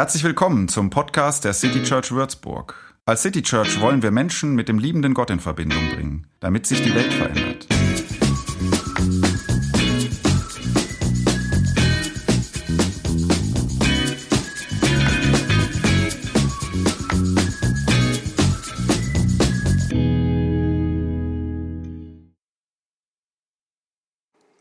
Herzlich 0.00 0.24
willkommen 0.24 0.66
zum 0.68 0.88
Podcast 0.88 1.44
der 1.44 1.52
City 1.52 1.82
Church 1.82 2.10
Würzburg. 2.10 2.74
Als 3.04 3.20
City 3.20 3.42
Church 3.42 3.82
wollen 3.82 4.02
wir 4.02 4.10
Menschen 4.10 4.54
mit 4.54 4.66
dem 4.66 4.78
liebenden 4.78 5.12
Gott 5.12 5.28
in 5.28 5.40
Verbindung 5.40 5.90
bringen, 5.90 6.26
damit 6.40 6.64
sich 6.64 6.80
die 6.80 6.94
Welt 6.94 7.12
verändert. 7.12 7.66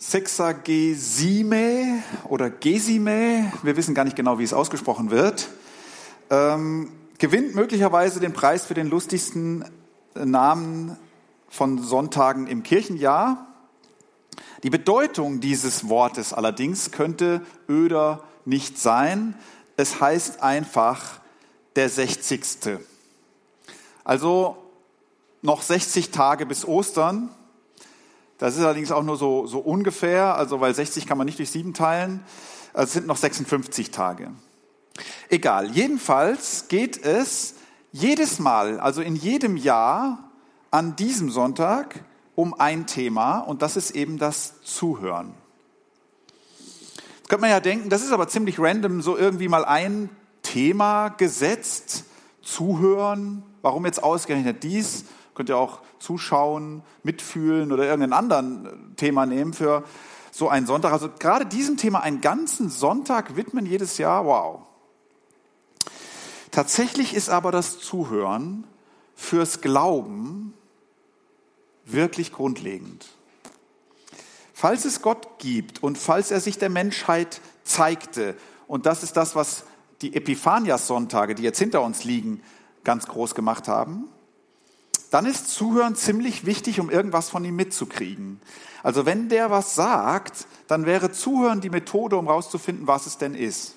Sexagesime 0.10 2.02
oder 2.30 2.50
Gesime, 2.50 3.54
wir 3.62 3.78
wissen 3.78 3.94
gar 3.94 4.06
nicht 4.06 4.16
genau, 4.16 4.40
wie 4.40 4.44
es 4.44 4.54
ausgesprochen 4.54 5.12
wird, 5.12 5.50
ähm, 6.32 6.92
gewinnt 7.20 7.54
möglicherweise 7.54 8.20
den 8.20 8.34
Preis 8.34 8.66
für 8.66 8.74
den 8.74 8.90
lustigsten 8.90 9.66
Namen 10.16 10.98
von 11.48 11.84
Sonntagen 11.84 12.48
im 12.48 12.64
Kirchenjahr. 12.64 13.46
Die 14.64 14.72
Bedeutung 14.72 15.42
dieses 15.42 15.90
Wortes 15.90 16.34
allerdings 16.34 16.90
könnte 16.90 17.42
öder 17.68 18.24
nicht 18.46 18.80
sein. 18.80 19.36
Es 19.78 20.02
heißt 20.02 20.42
einfach 20.42 21.20
der 21.76 21.88
60. 21.88 22.80
Also 24.04 24.58
noch 25.44 25.62
60 25.62 26.10
Tage 26.10 26.48
bis 26.48 26.66
Ostern. 26.68 27.30
Das 28.40 28.56
ist 28.56 28.64
allerdings 28.64 28.92
auch 28.92 29.04
nur 29.04 29.18
so, 29.18 29.46
so 29.46 29.60
ungefähr, 29.60 30.36
also 30.36 30.62
weil 30.62 30.74
60 30.74 31.06
kann 31.06 31.18
man 31.18 31.26
nicht 31.26 31.38
durch 31.38 31.52
sieben 31.52 31.74
teilen. 31.74 32.24
Also 32.74 32.88
es 32.88 32.94
sind 32.94 33.06
noch 33.06 33.18
56 33.18 33.92
Tage. 33.92 34.32
Egal, 35.30 35.70
jedenfalls 35.72 36.68
geht 36.70 37.04
es 37.04 37.56
jedes 37.92 38.40
Mal, 38.40 38.80
also 38.80 39.02
in 39.02 39.16
jedem 39.16 39.58
Jahr 39.58 40.32
an 40.72 40.96
diesem 40.96 41.32
Sonntag 41.32 42.04
um 42.36 42.54
ein 42.54 42.88
Thema 42.88 43.40
und 43.40 43.62
das 43.62 43.76
ist 43.76 43.92
eben 43.92 44.18
das 44.18 44.62
Zuhören. 44.62 45.34
Jetzt 47.18 47.30
könnte 47.30 47.42
man 47.42 47.50
ja 47.50 47.60
denken, 47.60 47.90
das 47.90 48.04
ist 48.04 48.12
aber 48.12 48.30
ziemlich 48.30 48.58
random, 48.58 49.02
so 49.02 49.18
irgendwie 49.18 49.50
mal 49.50 49.66
ein 49.66 50.10
Thema 50.44 51.10
gesetzt, 51.10 52.06
Zuhören, 52.42 53.44
warum 53.62 53.86
jetzt 53.86 54.02
ausgerechnet 54.02 54.64
dies? 54.64 55.06
Könnt 55.40 55.48
ihr 55.48 55.58
auch 55.58 55.80
zuschauen, 56.00 56.84
mitfühlen 57.04 57.72
oder 57.72 57.86
irgendein 57.86 58.12
anderen 58.12 58.94
Thema 58.98 59.26
nehmen 59.26 59.54
für 59.54 59.86
so 60.32 60.50
einen 60.50 60.66
Sonntag. 60.66 60.92
Also 60.92 61.10
gerade 61.18 61.46
diesem 61.46 61.78
Thema 61.78 62.02
einen 62.02 62.20
ganzen 62.20 62.70
Sonntag 62.70 63.38
widmen 63.38 63.66
jedes 63.66 63.98
Jahr, 63.98 64.26
wow. 64.26 64.64
Tatsächlich 66.52 67.14
ist 67.14 67.30
aber 67.30 67.54
das 67.54 67.80
Zuhören 67.80 68.66
fürs 69.16 69.62
Glauben 69.62 70.54
wirklich 71.86 72.34
grundlegend. 72.34 73.08
Falls 74.54 74.84
es 74.84 75.02
Gott 75.02 75.40
gibt 75.40 75.82
und 75.82 75.98
falls 75.98 76.32
er 76.32 76.42
sich 76.42 76.58
der 76.58 76.70
Menschheit 76.70 77.40
zeigte, 77.64 78.36
und 78.68 78.86
das 78.86 79.04
ist 79.04 79.16
das, 79.16 79.38
was 79.38 79.64
die 80.02 80.18
Epiphanias-Sonntage, 80.18 81.34
die 81.34 81.44
jetzt 81.44 81.60
hinter 81.60 81.82
uns 81.82 82.04
liegen, 82.04 82.44
ganz 82.84 83.08
groß 83.08 83.36
gemacht 83.36 83.70
haben, 83.70 84.10
dann 85.10 85.26
ist 85.26 85.50
Zuhören 85.50 85.96
ziemlich 85.96 86.46
wichtig, 86.46 86.80
um 86.80 86.90
irgendwas 86.90 87.30
von 87.30 87.44
ihm 87.44 87.56
mitzukriegen. 87.56 88.40
Also 88.84 89.06
wenn 89.06 89.30
der 89.30 89.50
was 89.50 89.76
sagt, 89.76 90.46
dann 90.68 90.86
wäre 90.86 91.12
Zuhören 91.12 91.62
die 91.62 91.70
Methode, 91.70 92.18
um 92.18 92.28
herauszufinden, 92.28 92.88
was 92.88 93.06
es 93.06 93.18
denn 93.18 93.34
ist. 93.34 93.76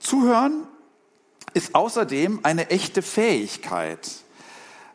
Zuhören 0.00 0.66
ist 1.54 1.74
außerdem 1.74 2.40
eine 2.42 2.70
echte 2.70 3.02
Fähigkeit. 3.02 4.10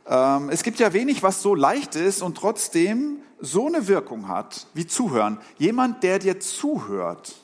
Ähm, 0.05 0.49
es 0.49 0.63
gibt 0.63 0.79
ja 0.79 0.93
wenig, 0.93 1.23
was 1.23 1.41
so 1.41 1.55
leicht 1.55 1.95
ist 1.95 2.21
und 2.21 2.37
trotzdem 2.37 3.17
so 3.39 3.67
eine 3.67 3.87
Wirkung 3.87 4.27
hat 4.27 4.67
wie 4.73 4.85
Zuhören. 4.85 5.39
Jemand, 5.57 6.03
der 6.03 6.19
dir 6.19 6.39
zuhört. 6.39 7.35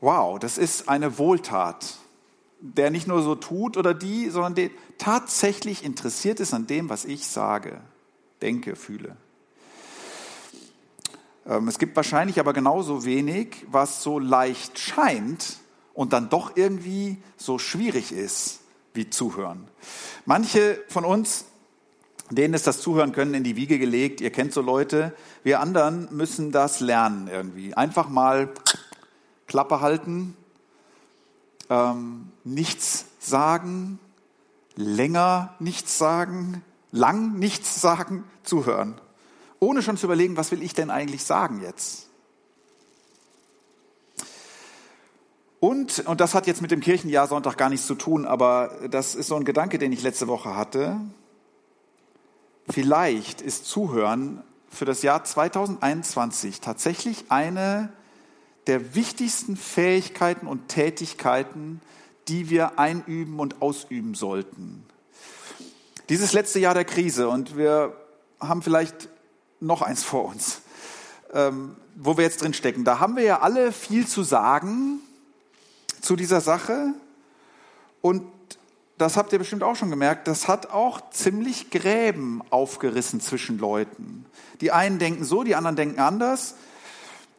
Wow, 0.00 0.38
das 0.38 0.58
ist 0.58 0.88
eine 0.88 1.18
Wohltat 1.18 1.98
der 2.62 2.90
nicht 2.90 3.08
nur 3.08 3.22
so 3.22 3.34
tut 3.34 3.76
oder 3.76 3.92
die, 3.92 4.30
sondern 4.30 4.54
der 4.54 4.70
tatsächlich 4.96 5.84
interessiert 5.84 6.38
ist 6.38 6.54
an 6.54 6.68
dem, 6.68 6.88
was 6.88 7.04
ich 7.04 7.26
sage, 7.26 7.80
denke, 8.40 8.76
fühle. 8.76 9.16
Ähm, 11.44 11.66
es 11.66 11.80
gibt 11.80 11.96
wahrscheinlich 11.96 12.38
aber 12.38 12.52
genauso 12.52 13.04
wenig, 13.04 13.66
was 13.68 14.02
so 14.02 14.20
leicht 14.20 14.78
scheint 14.78 15.56
und 15.92 16.12
dann 16.12 16.28
doch 16.28 16.56
irgendwie 16.56 17.18
so 17.36 17.58
schwierig 17.58 18.12
ist 18.12 18.60
wie 18.94 19.10
Zuhören. 19.10 19.66
Manche 20.24 20.80
von 20.88 21.04
uns, 21.04 21.46
denen 22.30 22.54
ist 22.54 22.68
das 22.68 22.80
Zuhören 22.80 23.10
können 23.10 23.34
in 23.34 23.42
die 23.42 23.56
Wiege 23.56 23.80
gelegt. 23.80 24.20
Ihr 24.20 24.30
kennt 24.30 24.52
so 24.52 24.60
Leute. 24.62 25.12
Wir 25.42 25.58
anderen 25.58 26.08
müssen 26.12 26.52
das 26.52 26.78
lernen 26.78 27.26
irgendwie. 27.26 27.74
Einfach 27.74 28.08
mal 28.08 28.50
Klappe 29.48 29.80
halten 29.80 30.36
ähm, 31.72 32.30
nichts 32.44 33.06
sagen, 33.18 33.98
länger 34.76 35.54
nichts 35.58 35.96
sagen, 35.96 36.62
lang 36.90 37.38
nichts 37.38 37.80
sagen, 37.80 38.24
zuhören. 38.42 39.00
Ohne 39.58 39.82
schon 39.82 39.96
zu 39.96 40.06
überlegen, 40.06 40.36
was 40.36 40.50
will 40.50 40.62
ich 40.62 40.74
denn 40.74 40.90
eigentlich 40.90 41.24
sagen 41.24 41.62
jetzt? 41.62 42.08
Und, 45.60 46.00
und 46.00 46.20
das 46.20 46.34
hat 46.34 46.46
jetzt 46.46 46.60
mit 46.60 46.72
dem 46.72 46.80
Kirchenjahr 46.80 47.28
Sonntag 47.28 47.56
gar 47.56 47.70
nichts 47.70 47.86
zu 47.86 47.94
tun, 47.94 48.26
aber 48.26 48.76
das 48.90 49.14
ist 49.14 49.28
so 49.28 49.36
ein 49.36 49.44
Gedanke, 49.44 49.78
den 49.78 49.92
ich 49.92 50.02
letzte 50.02 50.26
Woche 50.26 50.56
hatte. 50.56 51.00
Vielleicht 52.68 53.40
ist 53.40 53.66
Zuhören 53.66 54.42
für 54.68 54.84
das 54.84 55.02
Jahr 55.02 55.22
2021 55.24 56.60
tatsächlich 56.60 57.26
eine 57.28 57.92
der 58.66 58.94
wichtigsten 58.94 59.56
Fähigkeiten 59.56 60.46
und 60.46 60.68
Tätigkeiten, 60.68 61.80
die 62.28 62.50
wir 62.50 62.78
einüben 62.78 63.40
und 63.40 63.60
ausüben 63.60 64.14
sollten. 64.14 64.84
Dieses 66.08 66.32
letzte 66.32 66.58
Jahr 66.58 66.74
der 66.74 66.84
Krise 66.84 67.28
und 67.28 67.56
wir 67.56 67.96
haben 68.40 68.62
vielleicht 68.62 69.08
noch 69.60 69.82
eins 69.82 70.02
vor 70.02 70.26
uns, 70.26 70.60
ähm, 71.32 71.76
wo 71.96 72.16
wir 72.16 72.24
jetzt 72.24 72.42
drin 72.42 72.54
stecken. 72.54 72.84
Da 72.84 72.98
haben 73.00 73.16
wir 73.16 73.22
ja 73.22 73.40
alle 73.40 73.72
viel 73.72 74.06
zu 74.06 74.22
sagen 74.22 75.00
zu 76.00 76.16
dieser 76.16 76.40
Sache 76.40 76.94
und 78.00 78.24
das 78.98 79.16
habt 79.16 79.32
ihr 79.32 79.38
bestimmt 79.38 79.62
auch 79.62 79.74
schon 79.74 79.90
gemerkt, 79.90 80.28
das 80.28 80.46
hat 80.46 80.70
auch 80.70 81.10
ziemlich 81.10 81.70
Gräben 81.70 82.42
aufgerissen 82.50 83.20
zwischen 83.20 83.58
Leuten. 83.58 84.26
Die 84.60 84.70
einen 84.70 84.98
denken 84.98 85.24
so, 85.24 85.42
die 85.42 85.56
anderen 85.56 85.76
denken 85.76 85.98
anders. 85.98 86.54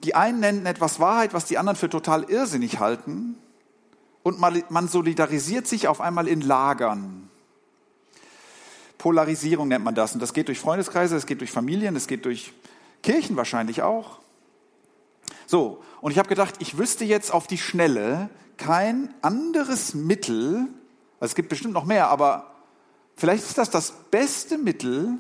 Die 0.04 0.16
einen 0.16 0.40
nennen 0.40 0.66
etwas 0.66 1.00
Wahrheit, 1.00 1.34
was 1.34 1.46
die 1.46 1.58
anderen 1.58 1.78
für 1.78 1.90
total 1.90 2.24
irrsinnig 2.24 2.80
halten. 2.80 3.38
Und 4.22 4.40
man 4.40 4.88
solidarisiert 4.88 5.68
sich 5.68 5.88
auf 5.88 6.00
einmal 6.00 6.28
in 6.28 6.42
Lagern. 6.42 7.30
Polarisierung 8.98 9.68
nennt 9.68 9.84
man 9.84 9.96
das. 9.96 10.14
Und 10.14 10.22
das 10.22 10.34
geht 10.34 10.48
durch 10.48 10.60
Freundeskreise, 10.60 11.16
es 11.18 11.26
geht 11.26 11.42
durch 11.42 11.52
Familien, 11.52 11.96
es 11.96 12.08
geht 12.08 12.26
durch 12.26 12.54
Kirchen 13.02 13.36
wahrscheinlich 13.36 13.82
auch. 13.82 14.20
So, 15.46 15.84
und 16.00 16.12
ich 16.12 16.18
habe 16.18 16.30
gedacht, 16.30 16.56
ich 16.60 16.78
wüsste 16.78 17.04
jetzt 17.04 17.34
auf 17.34 17.48
die 17.48 17.58
Schnelle 17.58 18.30
kein 18.58 19.14
anderes 19.22 19.94
Mittel, 19.94 20.68
also 21.20 21.32
es 21.32 21.36
gibt 21.36 21.50
bestimmt 21.50 21.74
noch 21.74 21.86
mehr, 21.86 22.08
aber 22.08 22.54
vielleicht 23.16 23.44
ist 23.44 23.58
das 23.58 23.70
das 23.70 23.92
beste 24.10 24.58
Mittel, 24.58 25.18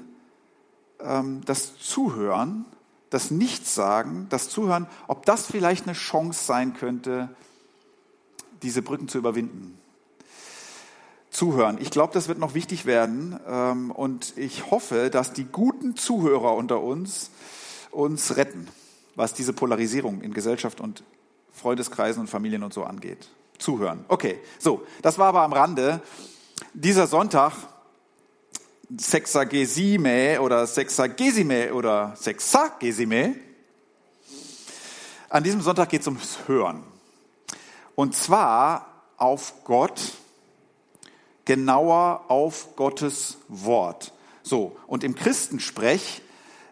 ähm, 1.02 1.42
das 1.46 1.78
Zuhören 1.78 2.66
das 3.14 3.32
Nichtsagen, 3.32 4.28
das 4.30 4.50
Zuhören, 4.50 4.88
ob 5.08 5.26
das 5.26 5.46
vielleicht 5.46 5.86
eine 5.86 5.94
Chance 5.94 6.44
sein 6.44 6.74
könnte, 6.74 7.30
diese 8.64 8.82
Brücken 8.82 9.08
zu 9.08 9.20
überwinden. 9.20 9.78
Zuhören. 11.30 11.78
Ich 11.80 11.92
glaube, 11.92 12.14
das 12.14 12.28
wird 12.28 12.40
noch 12.40 12.54
wichtig 12.54 12.86
werden 12.86 13.40
ähm, 13.48 13.92
und 13.92 14.38
ich 14.38 14.72
hoffe, 14.72 15.10
dass 15.10 15.34
die 15.34 15.46
guten 15.46 15.96
Zuhörer 15.96 16.56
unter 16.56 16.82
uns 16.82 17.32
uns 17.92 18.38
retten, 18.38 18.68
was 19.16 19.34
diese 19.34 19.54
Polarisierung 19.54 20.22
in 20.22 20.34
Gesellschaft 20.34 20.82
und 20.82 21.04
Freundeskreisen 21.52 22.22
und 22.22 22.28
Familien 22.28 22.64
und 22.64 22.74
so 22.74 22.84
angeht. 22.84 23.30
Zuhören. 23.60 24.06
Okay, 24.08 24.40
so, 24.58 24.84
das 25.02 25.18
war 25.20 25.28
aber 25.28 25.42
am 25.42 25.54
Rande. 25.54 26.02
Dieser 26.74 27.08
Sonntag 27.08 27.54
Sexagesime 28.98 30.40
oder 30.42 30.68
Sexagesime 30.68 31.74
oder 31.74 32.16
Sexagesime. 32.16 33.36
An 35.30 35.44
diesem 35.44 35.62
Sonntag 35.62 35.90
geht 35.90 36.02
es 36.02 36.08
ums 36.08 36.38
Hören. 36.48 36.84
Und 37.96 38.16
zwar 38.16 39.04
auf 39.18 39.64
Gott, 39.64 40.00
genauer 41.46 42.26
auf 42.28 42.76
Gottes 42.76 43.38
Wort. 43.48 44.14
So, 44.44 44.78
und 44.88 45.04
im 45.04 45.16
Christensprech 45.16 46.22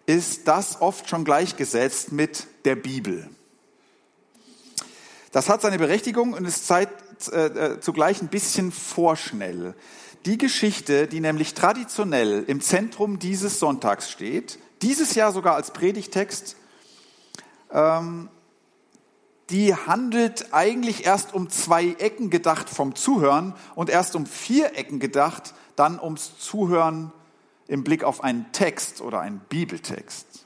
ist 0.05 0.47
das 0.47 0.81
oft 0.81 1.09
schon 1.09 1.23
gleichgesetzt 1.23 2.11
mit 2.11 2.47
der 2.65 2.75
Bibel. 2.75 3.29
Das 5.31 5.47
hat 5.49 5.61
seine 5.61 5.77
Berechtigung 5.77 6.33
und 6.33 6.45
ist 6.45 6.67
Zeit, 6.67 6.89
äh, 7.31 7.45
äh, 7.45 7.79
zugleich 7.79 8.21
ein 8.21 8.27
bisschen 8.27 8.71
vorschnell. 8.71 9.73
Die 10.25 10.37
Geschichte, 10.37 11.07
die 11.07 11.19
nämlich 11.19 11.55
traditionell 11.55 12.43
im 12.45 12.61
Zentrum 12.61 13.17
dieses 13.17 13.59
Sonntags 13.59 14.11
steht, 14.11 14.59
dieses 14.83 15.15
Jahr 15.15 15.31
sogar 15.31 15.55
als 15.55 15.71
Predigtext, 15.71 16.55
ähm, 17.71 18.29
die 19.49 19.75
handelt 19.75 20.53
eigentlich 20.53 21.05
erst 21.05 21.33
um 21.33 21.49
zwei 21.49 21.95
Ecken 21.99 22.29
gedacht 22.29 22.69
vom 22.69 22.95
Zuhören 22.95 23.53
und 23.75 23.89
erst 23.89 24.15
um 24.15 24.25
vier 24.25 24.77
Ecken 24.77 24.99
gedacht, 24.99 25.53
dann 25.75 25.99
ums 25.99 26.37
Zuhören 26.39 27.11
im 27.67 27.83
Blick 27.83 28.03
auf 28.03 28.23
einen 28.23 28.51
Text 28.51 29.01
oder 29.01 29.19
einen 29.19 29.39
Bibeltext. 29.49 30.45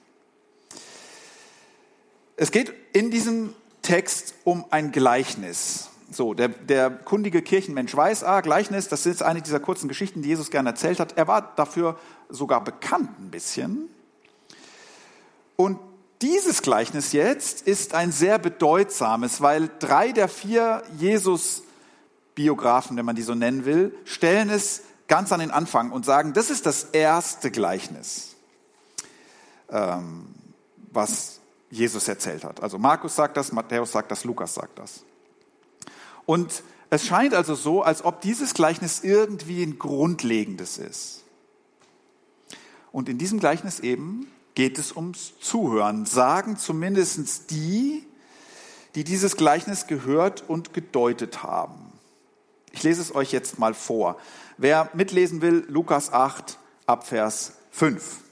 Es 2.38 2.52
geht 2.52 2.74
in 2.94 3.12
diesem 3.12 3.54
Text 3.82 4.36
um 4.44 4.66
ein 4.70 4.92
Gleichnis. 4.92 5.90
So, 6.12 6.34
der, 6.34 6.50
der 6.50 6.92
kundige 6.92 7.42
Kirchenmensch 7.42 7.96
weiß, 7.96 8.24
ah, 8.24 8.42
Gleichnis, 8.42 8.88
das 8.88 9.06
ist 9.06 9.24
eine 9.24 9.42
dieser 9.42 9.60
kurzen 9.60 9.88
Geschichten, 9.88 10.22
die 10.22 10.30
Jesus 10.30 10.52
gerne 10.52 10.70
erzählt 10.70 11.00
hat. 11.00 11.18
Er 11.18 11.28
war 11.28 11.54
dafür 11.56 11.98
sogar 12.30 12.64
bekannt 12.64 13.20
ein 13.20 13.32
bisschen. 13.32 13.90
Und 15.56 15.80
dieses 16.22 16.62
Gleichnis 16.62 17.12
jetzt 17.12 17.68
ist 17.68 17.94
ein 17.94 18.12
sehr 18.12 18.40
bedeutsames, 18.40 19.42
weil 19.42 19.70
drei 19.80 20.12
der 20.12 20.28
vier 20.28 20.84
Jesus-Biografen, 20.98 22.98
wenn 22.98 23.06
man 23.06 23.16
die 23.16 23.22
so 23.22 23.36
nennen 23.36 23.66
will, 23.66 23.96
stellen 24.06 24.50
es 24.50 24.84
ganz 25.08 25.32
an 25.32 25.40
den 25.40 25.52
Anfang 25.52 25.92
und 25.92 26.06
sagen, 26.06 26.34
das 26.34 26.50
ist 26.50 26.66
das 26.66 26.86
erste 26.86 27.52
Gleichnis, 27.52 28.36
ähm, 29.70 30.28
was 30.92 31.40
Jesus 31.70 32.08
erzählt 32.08 32.44
hat. 32.44 32.64
Also 32.64 32.78
Markus 32.78 33.16
sagt 33.16 33.38
das, 33.38 33.52
Matthäus 33.52 33.92
sagt 33.92 34.12
das, 34.12 34.24
Lukas 34.24 34.54
sagt 34.54 34.80
das. 34.80 35.05
Und 36.26 36.64
es 36.90 37.06
scheint 37.06 37.34
also 37.34 37.56
so, 37.56 37.82
als 37.82 38.06
ob 38.06 38.22
dieses 38.22 38.54
Gleichnis 38.54 39.04
irgendwie 39.04 39.64
ein 39.64 39.80
grundlegendes 39.80 40.78
ist. 40.78 41.24
Und 42.92 43.10
in 43.10 43.18
diesem 43.18 43.40
Gleichnis 43.40 43.80
eben 43.80 44.28
geht 44.54 44.80
es 44.80 44.96
ums 44.96 45.34
Zuhören, 45.40 46.06
sagen 46.06 46.58
zumindest 46.58 47.52
die, 47.52 48.06
die 48.96 49.04
dieses 49.04 49.36
Gleichnis 49.36 49.88
gehört 49.88 50.44
und 50.48 50.74
gedeutet 50.74 51.44
haben. 51.44 51.92
Ich 52.72 52.84
lese 52.84 53.02
es 53.02 53.14
euch 53.14 53.32
jetzt 53.32 53.60
mal 53.60 53.74
vor. 53.74 54.18
Wer 54.58 54.90
mitlesen 54.94 55.42
will, 55.42 55.66
Lukas 55.68 56.14
8 56.14 56.58
Abvers 56.86 57.54
5. 57.72 58.25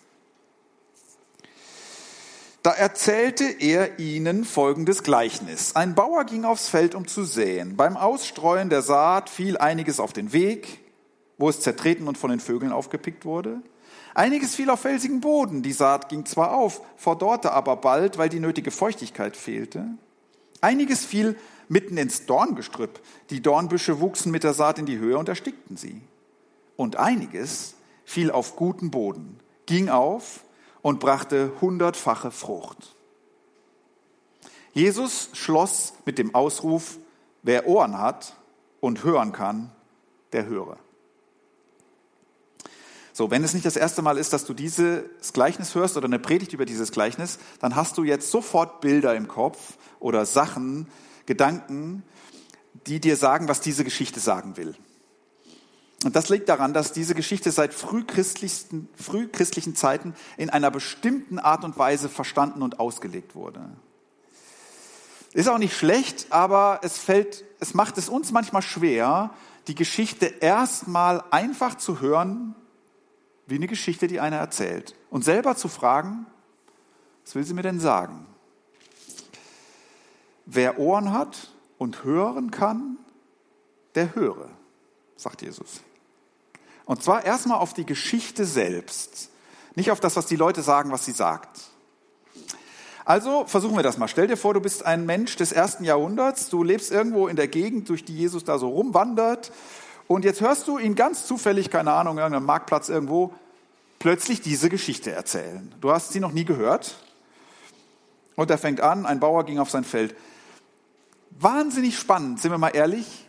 Da 2.63 2.71
erzählte 2.71 3.43
er 3.43 3.99
ihnen 3.99 4.45
folgendes 4.45 5.03
Gleichnis. 5.03 5.75
Ein 5.75 5.95
Bauer 5.95 6.23
ging 6.23 6.45
aufs 6.45 6.69
Feld, 6.69 6.95
um 6.95 7.09
zu 7.09 7.25
säen. 7.25 7.75
Beim 7.75 7.97
Ausstreuen 7.97 8.69
der 8.69 8.81
Saat 8.81 9.29
fiel 9.29 9.57
einiges 9.57 9.99
auf 9.99 10.13
den 10.13 10.31
Weg, 10.31 10.79
wo 11.37 11.49
es 11.49 11.59
zertreten 11.59 12.07
und 12.07 12.17
von 12.17 12.29
den 12.29 12.39
Vögeln 12.39 12.71
aufgepickt 12.71 13.25
wurde. 13.25 13.61
Einiges 14.15 14.55
fiel 14.55 14.69
auf 14.69 14.79
felsigen 14.79 15.19
Boden. 15.19 15.61
Die 15.61 15.73
Saat 15.73 16.07
ging 16.07 16.25
zwar 16.25 16.55
auf, 16.55 16.81
verdorrte 16.95 17.51
aber 17.51 17.75
bald, 17.75 18.17
weil 18.17 18.29
die 18.29 18.39
nötige 18.39 18.71
Feuchtigkeit 18.71 19.35
fehlte. 19.35 19.85
Einiges 20.61 21.03
fiel 21.03 21.35
mitten 21.67 21.97
ins 21.97 22.25
Dorngestrüpp. 22.27 23.01
Die 23.29 23.41
Dornbüsche 23.41 23.99
wuchsen 23.99 24.31
mit 24.31 24.45
der 24.45 24.53
Saat 24.53 24.79
in 24.79 24.85
die 24.85 24.99
Höhe 24.99 25.17
und 25.17 25.27
erstickten 25.27 25.75
sie. 25.75 25.99
Und 26.77 26.95
einiges 26.95 27.75
fiel 28.05 28.31
auf 28.31 28.55
guten 28.55 28.89
Boden, 28.89 29.41
ging 29.65 29.89
auf 29.89 30.45
und 30.83 30.99
brachte 30.99 31.51
hundertfache 31.61 32.29
Frucht. 32.29 32.93
Jesus 34.73 35.29
schloss 35.33 35.93
mit 36.05 36.19
dem 36.19 36.35
Ausruf, 36.35 36.97
wer 37.41 37.67
Ohren 37.67 37.97
hat 37.97 38.35
und 38.79 39.03
hören 39.03 39.31
kann, 39.31 39.71
der 40.33 40.45
höre. 40.45 40.77
So, 43.13 43.29
wenn 43.31 43.43
es 43.43 43.53
nicht 43.53 43.65
das 43.65 43.75
erste 43.75 44.01
Mal 44.01 44.17
ist, 44.17 44.33
dass 44.33 44.45
du 44.45 44.53
dieses 44.53 45.33
Gleichnis 45.33 45.73
hörst 45.75 45.95
oder 45.95 46.07
eine 46.07 46.19
Predigt 46.19 46.53
über 46.53 46.65
dieses 46.65 46.91
Gleichnis, 46.91 47.37
dann 47.59 47.75
hast 47.75 47.97
du 47.97 48.03
jetzt 48.03 48.29
sofort 48.31 48.81
Bilder 48.81 49.15
im 49.15 49.27
Kopf 49.27 49.77
oder 49.99 50.25
Sachen, 50.25 50.87
Gedanken, 51.27 52.03
die 52.87 52.99
dir 52.99 53.15
sagen, 53.15 53.47
was 53.47 53.61
diese 53.61 53.83
Geschichte 53.83 54.19
sagen 54.19 54.57
will. 54.57 54.75
Und 56.03 56.15
das 56.15 56.29
liegt 56.29 56.49
daran, 56.49 56.73
dass 56.73 56.91
diese 56.91 57.15
Geschichte 57.15 57.51
seit 57.51 57.73
frühchristlichen, 57.73 58.89
frühchristlichen 58.95 59.75
Zeiten 59.75 60.15
in 60.37 60.49
einer 60.49 60.69
bestimmten 60.69 61.39
Art 61.39 61.63
und 61.63 61.77
Weise 61.77 62.09
verstanden 62.09 62.61
und 62.61 62.79
ausgelegt 62.79 63.35
wurde. 63.35 63.61
Ist 65.33 65.49
auch 65.49 65.57
nicht 65.57 65.75
schlecht, 65.75 66.27
aber 66.29 66.81
es 66.83 66.97
fällt, 66.97 67.43
es 67.59 67.73
macht 67.73 67.97
es 67.97 68.09
uns 68.09 68.31
manchmal 68.31 68.61
schwer, 68.61 69.31
die 69.67 69.75
Geschichte 69.75 70.25
erstmal 70.25 71.23
einfach 71.31 71.75
zu 71.75 72.01
hören, 72.01 72.53
wie 73.47 73.55
eine 73.55 73.67
Geschichte, 73.67 74.07
die 74.07 74.19
einer 74.19 74.37
erzählt. 74.37 74.95
Und 75.09 75.23
selber 75.23 75.55
zu 75.55 75.67
fragen, 75.69 76.25
was 77.23 77.35
will 77.35 77.43
sie 77.43 77.53
mir 77.53 77.61
denn 77.63 77.79
sagen? 77.79 78.25
Wer 80.45 80.77
Ohren 80.77 81.13
hat 81.13 81.51
und 81.77 82.03
hören 82.03 82.51
kann, 82.51 82.97
der 83.95 84.15
höre, 84.15 84.49
sagt 85.15 85.41
Jesus. 85.41 85.81
Und 86.85 87.03
zwar 87.03 87.25
erstmal 87.25 87.59
auf 87.59 87.73
die 87.73 87.85
Geschichte 87.85 88.45
selbst, 88.45 89.29
nicht 89.75 89.91
auf 89.91 89.99
das, 89.99 90.15
was 90.15 90.25
die 90.25 90.35
Leute 90.35 90.61
sagen, 90.61 90.91
was 90.91 91.05
sie 91.05 91.13
sagt. 91.13 91.61
Also 93.05 93.45
versuchen 93.45 93.75
wir 93.75 93.83
das 93.83 93.97
mal. 93.97 94.07
Stell 94.07 94.27
dir 94.27 94.37
vor, 94.37 94.53
du 94.53 94.61
bist 94.61 94.85
ein 94.85 95.05
Mensch 95.05 95.35
des 95.35 95.51
ersten 95.51 95.83
Jahrhunderts, 95.83 96.49
du 96.49 96.63
lebst 96.63 96.91
irgendwo 96.91 97.27
in 97.27 97.35
der 97.35 97.47
Gegend, 97.47 97.89
durch 97.89 98.05
die 98.05 98.15
Jesus 98.15 98.43
da 98.43 98.57
so 98.57 98.69
rumwandert 98.69 99.51
und 100.07 100.25
jetzt 100.25 100.41
hörst 100.41 100.67
du 100.67 100.77
ihn 100.77 100.95
ganz 100.95 101.25
zufällig, 101.25 101.69
keine 101.69 101.91
Ahnung, 101.93 102.17
irgendeinem 102.17 102.45
Marktplatz 102.45 102.89
irgendwo, 102.89 103.33
plötzlich 103.99 104.41
diese 104.41 104.69
Geschichte 104.69 105.11
erzählen. 105.11 105.73
Du 105.81 105.91
hast 105.91 106.11
sie 106.11 106.19
noch 106.19 106.31
nie 106.31 106.45
gehört 106.45 106.97
und 108.35 108.49
er 108.49 108.57
fängt 108.57 108.81
an, 108.81 109.05
ein 109.05 109.19
Bauer 109.19 109.45
ging 109.45 109.59
auf 109.59 109.69
sein 109.69 109.83
Feld. 109.83 110.15
Wahnsinnig 111.31 111.97
spannend, 111.97 112.41
sind 112.41 112.51
wir 112.51 112.57
mal 112.57 112.69
ehrlich, 112.69 113.25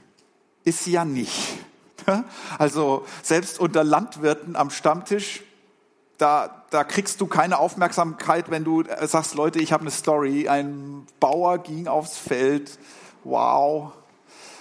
ist 0.64 0.84
sie 0.84 0.92
ja 0.92 1.04
nicht. 1.04 1.63
Also 2.58 3.06
selbst 3.22 3.58
unter 3.58 3.84
Landwirten 3.84 4.56
am 4.56 4.70
Stammtisch, 4.70 5.42
da, 6.18 6.64
da 6.70 6.84
kriegst 6.84 7.20
du 7.20 7.26
keine 7.26 7.58
Aufmerksamkeit, 7.58 8.50
wenn 8.50 8.64
du 8.64 8.82
äh, 8.82 9.06
sagst, 9.06 9.34
Leute, 9.34 9.58
ich 9.58 9.72
habe 9.72 9.82
eine 9.82 9.90
Story, 9.90 10.48
ein 10.48 11.06
Bauer 11.20 11.58
ging 11.58 11.88
aufs 11.88 12.16
Feld, 12.16 12.78
wow. 13.24 13.92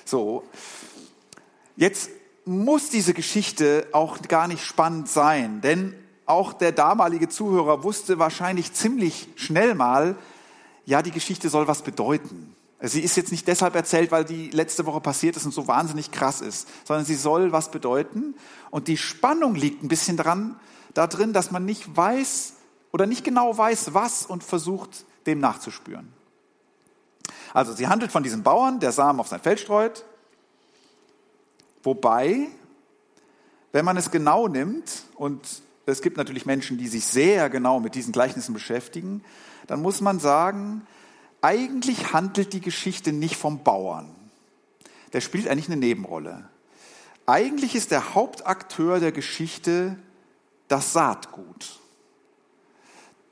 So, 0.05 0.43
jetzt 1.75 2.09
muss 2.45 2.89
diese 2.89 3.13
Geschichte 3.13 3.87
auch 3.91 4.21
gar 4.21 4.47
nicht 4.47 4.63
spannend 4.63 5.07
sein, 5.07 5.61
denn 5.61 5.95
auch 6.25 6.53
der 6.53 6.71
damalige 6.71 7.29
Zuhörer 7.29 7.83
wusste 7.83 8.19
wahrscheinlich 8.19 8.73
ziemlich 8.73 9.29
schnell 9.35 9.75
mal, 9.75 10.15
ja, 10.85 11.01
die 11.01 11.11
Geschichte 11.11 11.49
soll 11.49 11.67
was 11.67 11.81
bedeuten. 11.81 12.55
Sie 12.85 12.99
ist 13.01 13.15
jetzt 13.15 13.31
nicht 13.31 13.47
deshalb 13.47 13.75
erzählt, 13.75 14.11
weil 14.11 14.25
die 14.25 14.49
letzte 14.49 14.85
Woche 14.85 14.99
passiert 14.99 15.37
ist 15.37 15.45
und 15.45 15.53
so 15.53 15.67
wahnsinnig 15.69 16.11
krass 16.11 16.41
ist, 16.41 16.67
sondern 16.83 17.05
sie 17.05 17.15
soll 17.15 17.53
was 17.53 17.71
bedeuten. 17.71 18.35
Und 18.71 18.89
die 18.89 18.97
Spannung 18.97 19.55
liegt 19.55 19.83
ein 19.83 19.87
bisschen 19.87 20.17
dran, 20.17 20.59
da 20.93 21.07
dass 21.07 21.49
man 21.49 21.63
nicht 21.63 21.95
weiß 21.95 22.53
oder 22.91 23.05
nicht 23.05 23.23
genau 23.23 23.57
weiß, 23.57 23.93
was 23.93 24.25
und 24.25 24.43
versucht, 24.43 25.05
dem 25.27 25.39
nachzuspüren. 25.39 26.11
Also 27.53 27.71
sie 27.71 27.87
handelt 27.87 28.11
von 28.11 28.23
diesem 28.23 28.43
Bauern, 28.43 28.81
der 28.81 28.91
Samen 28.91 29.21
auf 29.21 29.29
sein 29.29 29.39
Feld 29.39 29.61
streut. 29.61 30.03
Wobei, 31.83 32.47
wenn 33.71 33.85
man 33.85 33.95
es 33.95 34.11
genau 34.11 34.49
nimmt, 34.49 35.03
und 35.15 35.61
es 35.85 36.01
gibt 36.01 36.17
natürlich 36.17 36.45
Menschen, 36.45 36.77
die 36.77 36.89
sich 36.89 37.05
sehr 37.05 37.49
genau 37.49 37.79
mit 37.79 37.95
diesen 37.95 38.11
Gleichnissen 38.11 38.53
beschäftigen, 38.53 39.23
dann 39.67 39.81
muss 39.81 40.01
man 40.01 40.19
sagen, 40.19 40.85
eigentlich 41.43 42.13
handelt 42.13 42.53
die 42.53 42.61
Geschichte 42.61 43.11
nicht 43.11 43.35
vom 43.35 43.63
Bauern. 43.63 44.09
Der 45.11 45.19
spielt 45.21 45.47
eigentlich 45.47 45.67
eine 45.67 45.77
Nebenrolle. 45.77 46.49
Eigentlich 47.25 47.75
ist 47.75 47.91
der 47.91 48.15
Hauptakteur 48.15 48.99
der 48.99 49.11
Geschichte 49.11 49.97
das 50.69 50.93
Saatgut. 50.93 51.79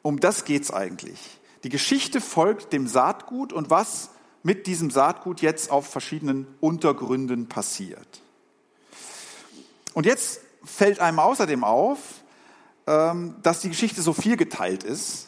Um 0.02 0.20
das 0.20 0.44
geht 0.44 0.64
es 0.64 0.72
eigentlich. 0.72 1.20
Die 1.64 1.70
Geschichte 1.70 2.20
folgt 2.20 2.74
dem 2.74 2.86
Saatgut 2.86 3.54
und 3.54 3.70
was 3.70 4.10
mit 4.44 4.68
diesem 4.68 4.92
Saatgut 4.92 5.42
jetzt 5.42 5.72
auf 5.72 5.88
verschiedenen 5.88 6.48
Untergründen 6.60 7.48
passiert. 7.48 8.22
Und 9.94 10.06
jetzt 10.06 10.42
fällt 10.66 11.00
einem 11.00 11.20
außerdem 11.20 11.64
auf, 11.64 12.00
ähm, 12.88 13.36
dass 13.42 13.62
die 13.62 13.70
Geschichte 13.70 14.02
so 14.02 14.12
viel 14.12 14.36
geteilt 14.36 14.84
ist. 14.84 15.28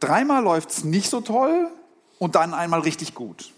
Dreimal 0.00 0.42
läuft 0.42 0.70
es 0.70 0.84
nicht 0.84 1.10
so 1.10 1.20
toll, 1.20 1.70
und 2.24 2.36
dann 2.36 2.54
einmal 2.54 2.80
richtig 2.80 3.14
gut. 3.14 3.52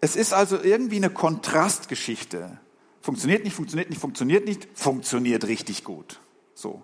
Es 0.00 0.16
ist 0.16 0.32
also 0.32 0.58
irgendwie 0.58 0.96
eine 0.96 1.10
Kontrastgeschichte. 1.10 2.58
Funktioniert 3.02 3.44
nicht, 3.44 3.54
funktioniert 3.54 3.90
nicht, 3.90 4.00
funktioniert 4.00 4.46
nicht, 4.46 4.68
funktioniert 4.72 5.44
richtig 5.44 5.84
gut. 5.84 6.18
So. 6.54 6.82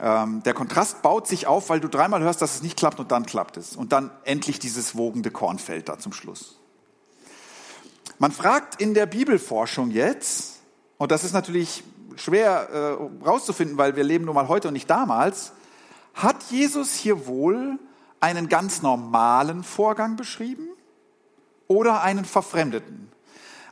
Ähm, 0.00 0.44
der 0.44 0.54
Kontrast 0.54 1.02
baut 1.02 1.26
sich 1.26 1.48
auf, 1.48 1.68
weil 1.68 1.80
du 1.80 1.88
dreimal 1.88 2.22
hörst, 2.22 2.42
dass 2.42 2.54
es 2.54 2.62
nicht 2.62 2.76
klappt 2.76 3.00
und 3.00 3.10
dann 3.10 3.26
klappt 3.26 3.56
es. 3.56 3.74
Und 3.74 3.90
dann 3.90 4.12
endlich 4.22 4.60
dieses 4.60 4.96
wogende 4.96 5.32
Kornfeld 5.32 5.88
da 5.88 5.98
zum 5.98 6.12
Schluss. 6.12 6.60
Man 8.20 8.30
fragt 8.30 8.80
in 8.80 8.94
der 8.94 9.06
Bibelforschung 9.06 9.90
jetzt, 9.90 10.60
und 10.96 11.10
das 11.10 11.24
ist 11.24 11.32
natürlich 11.32 11.82
schwer 12.14 12.68
äh, 12.70 13.24
rauszufinden, 13.26 13.78
weil 13.78 13.96
wir 13.96 14.04
leben 14.04 14.26
nun 14.26 14.36
mal 14.36 14.46
heute 14.46 14.68
und 14.68 14.74
nicht 14.74 14.88
damals, 14.88 15.50
hat 16.14 16.40
Jesus 16.52 16.94
hier 16.94 17.26
wohl 17.26 17.80
einen 18.20 18.48
ganz 18.48 18.82
normalen 18.82 19.62
Vorgang 19.62 20.16
beschrieben 20.16 20.68
oder 21.68 22.02
einen 22.02 22.24
verfremdeten? 22.24 23.10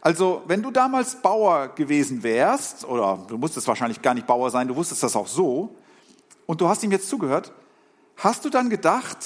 Also, 0.00 0.42
wenn 0.46 0.62
du 0.62 0.72
damals 0.72 1.22
Bauer 1.22 1.68
gewesen 1.68 2.22
wärst, 2.25 2.84
oder 2.84 3.25
du 3.28 3.38
musstest 3.38 3.68
wahrscheinlich 3.68 4.02
gar 4.02 4.14
nicht 4.14 4.26
Bauer 4.26 4.50
sein, 4.50 4.66
du 4.66 4.75
wusstest 4.75 5.02
das 5.02 5.14
auch 5.14 5.28
so, 5.28 5.76
und 6.46 6.61
du 6.61 6.68
hast 6.68 6.82
ihm 6.82 6.90
jetzt 6.90 7.08
zugehört, 7.08 7.52
hast 8.16 8.44
du 8.44 8.50
dann 8.50 8.68
gedacht, 8.68 9.18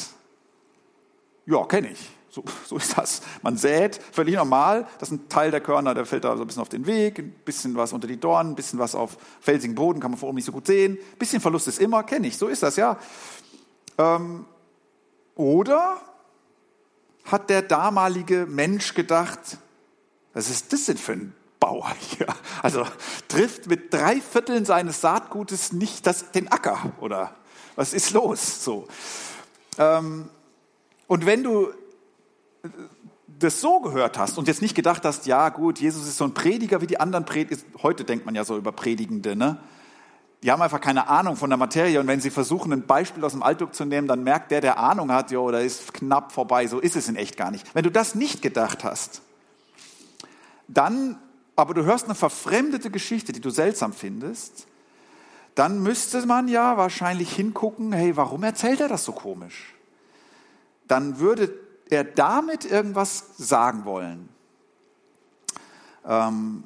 ja, 1.47 1.65
kenne 1.65 1.91
ich. 1.93 2.11
So, 2.29 2.45
so 2.67 2.77
ist 2.77 2.99
das. 2.99 3.23
Man 3.41 3.57
sät, 3.57 3.99
völlig 4.13 4.35
normal. 4.35 4.87
Das 4.99 5.09
ist 5.09 5.15
ein 5.15 5.29
Teil 5.31 5.51
der 5.51 5.63
Körner, 5.63 5.95
der 5.95 6.05
fällt 6.05 6.25
da 6.25 6.37
so 6.37 6.43
ein 6.43 6.47
bisschen 6.47 6.61
auf 6.61 6.69
den 6.69 6.87
Weg, 6.87 7.19
ein 7.19 7.31
bisschen 7.47 7.75
was 7.77 7.95
unter 7.95 8.07
die 8.07 8.21
Dornen, 8.21 8.53
ein 8.53 8.55
bisschen 8.55 8.79
was 8.79 8.95
auf 8.95 9.17
felsigen 9.41 9.75
Boden, 9.75 10.01
kann 10.01 10.11
man 10.11 10.21
vor 10.21 10.29
oben 10.29 10.37
nicht 10.37 10.45
so 10.45 10.53
gut 10.53 10.67
sehen. 10.67 10.99
Ein 11.01 11.19
bisschen 11.19 11.41
Verlust 11.41 11.67
ist 11.69 11.81
immer, 11.81 12.03
kenne 12.03 12.27
ich. 12.27 12.37
So 12.37 12.49
ist 12.49 12.63
das, 12.63 12.77
ja. 12.77 12.99
Ähm, 13.97 14.45
oder 15.37 16.01
hat 17.25 17.51
der 17.51 17.63
damalige 17.63 18.47
Mensch 18.47 18.95
gedacht, 18.95 19.59
was 20.33 20.51
ist 20.51 20.73
das 20.73 20.87
denn 20.87 20.97
für 20.97 21.13
ein 21.13 21.35
Bauer 21.61 21.95
hier? 22.01 22.27
Also 22.63 22.85
trifft 23.29 23.69
mit 23.69 23.93
drei 23.93 24.21
Vierteln 24.21 24.65
seines 24.65 25.01
Saatgutes 25.01 25.73
nicht 25.73 26.07
das, 26.07 26.33
den 26.33 26.49
Acker 26.49 26.93
oder 27.01 27.35
was 27.77 27.93
ist 27.95 28.13
los? 28.13 28.65
So. 28.65 28.89
Ähm, 29.79 30.29
und 31.07 31.27
wenn 31.27 31.43
du 31.43 31.73
das 33.39 33.61
so 33.61 33.81
gehört 33.81 34.19
hast 34.19 34.39
und 34.39 34.49
jetzt 34.49 34.63
nicht 34.63 34.75
gedacht 34.75 35.05
hast, 35.05 35.27
ja 35.27 35.51
gut, 35.51 35.79
Jesus 35.79 36.07
ist 36.07 36.17
so 36.17 36.25
ein 36.25 36.35
Prediger 36.35 36.81
wie 36.81 36.87
die 36.87 36.99
anderen 36.99 37.25
Prediger, 37.25 37.61
heute 37.83 38.05
denkt 38.05 38.25
man 38.25 38.35
ja 38.35 38.45
so 38.45 38.57
über 38.57 38.73
Predigende, 38.73 39.37
ne? 39.37 39.59
Die 40.43 40.53
haben 40.53 40.63
einfach 40.63 40.81
keine 40.81 41.09
Ahnung 41.09 41.37
von 41.37 41.51
der 41.51 41.57
Materie 41.57 41.99
und 41.99 42.07
wenn 42.07 42.21
sie 42.21 42.31
versuchen, 42.31 42.73
ein 42.73 42.87
Beispiel 42.87 43.25
aus 43.25 43.33
dem 43.33 43.43
Alltag 43.43 43.75
zu 43.75 43.85
nehmen, 43.85 44.07
dann 44.07 44.23
merkt 44.23 44.51
der, 44.51 44.61
der 44.61 44.79
Ahnung 44.79 45.11
hat, 45.11 45.31
jo, 45.31 45.51
da 45.51 45.59
ist 45.59 45.95
knapp 45.95 46.33
vorbei, 46.33 46.67
so 46.67 46.79
ist 46.79 46.95
es 46.95 47.09
in 47.09 47.17
echt 47.17 47.37
gar 47.37 47.51
nicht. 47.51 47.75
Wenn 47.75 47.85
du 47.85 47.91
das 47.91 48.15
nicht 48.15 48.43
gedacht 48.43 48.85
hast, 48.85 49.23
dann, 50.69 51.19
aber 51.57 51.75
du 51.75 51.85
hörst 51.85 52.05
eine 52.05 52.15
verfremdete 52.15 52.91
Geschichte, 52.91 53.33
die 53.33 53.41
du 53.41 53.51
seltsam 53.51 53.93
findest, 53.93 54.67
dann 55.55 55.83
müsste 55.83 56.25
man 56.27 56.49
ja 56.49 56.77
wahrscheinlich 56.77 57.35
hingucken, 57.35 57.93
hey, 57.93 58.17
warum 58.17 58.43
erzählt 58.43 58.81
er 58.81 58.89
das 58.89 59.05
so 59.05 59.13
komisch? 59.13 59.75
Dann 60.87 61.19
würde 61.19 61.53
er 61.89 62.05
damit 62.05 62.65
irgendwas 62.65 63.25
sagen 63.39 63.85
wollen. 63.87 64.29
Ähm, 66.05 66.65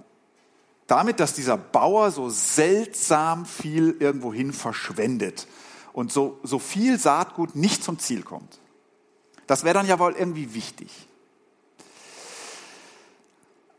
damit, 0.90 1.20
dass 1.20 1.35
dieser 1.35 1.56
Bauer 1.56 2.11
so 2.11 2.28
seltsam 2.28 3.47
viel 3.47 3.97
irgendwohin 4.00 4.52
verschwendet 4.52 5.47
und 5.92 6.12
so, 6.12 6.38
so 6.42 6.59
viel 6.59 6.99
Saatgut 6.99 7.54
nicht 7.54 7.85
zum 7.85 7.99
Ziel 7.99 8.23
kommt. 8.23 8.59
Das 9.47 9.64
wäre 9.64 9.75
dann 9.75 9.87
ja 9.87 9.99
wohl 9.99 10.12
irgendwie 10.12 10.54
wichtig. 10.54 10.90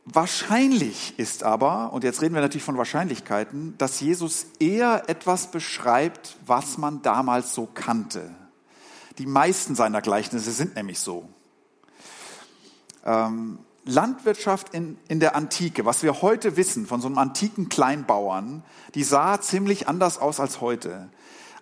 Wahrscheinlich 0.05 1.17
ist 1.19 1.43
aber, 1.43 1.93
und 1.93 2.03
jetzt 2.03 2.21
reden 2.21 2.33
wir 2.33 2.41
natürlich 2.41 2.63
von 2.63 2.77
Wahrscheinlichkeiten, 2.77 3.77
dass 3.77 3.99
Jesus 3.99 4.47
eher 4.59 5.07
etwas 5.07 5.51
beschreibt, 5.51 6.37
was 6.45 6.77
man 6.77 7.01
damals 7.01 7.53
so 7.53 7.67
kannte. 7.71 8.33
Die 9.17 9.27
meisten 9.27 9.75
seiner 9.75 10.01
Gleichnisse 10.01 10.51
sind 10.51 10.75
nämlich 10.75 10.99
so. 10.99 11.29
Ähm, 13.05 13.59
Landwirtschaft 13.85 14.73
in, 14.73 14.97
in 15.07 15.19
der 15.19 15.35
Antike, 15.35 15.85
was 15.85 16.03
wir 16.03 16.21
heute 16.21 16.55
wissen 16.55 16.85
von 16.85 17.01
so 17.01 17.07
einem 17.07 17.17
antiken 17.17 17.69
Kleinbauern, 17.69 18.63
die 18.93 19.03
sah 19.03 19.41
ziemlich 19.41 19.87
anders 19.87 20.19
aus 20.19 20.39
als 20.39 20.61
heute. 20.61 21.09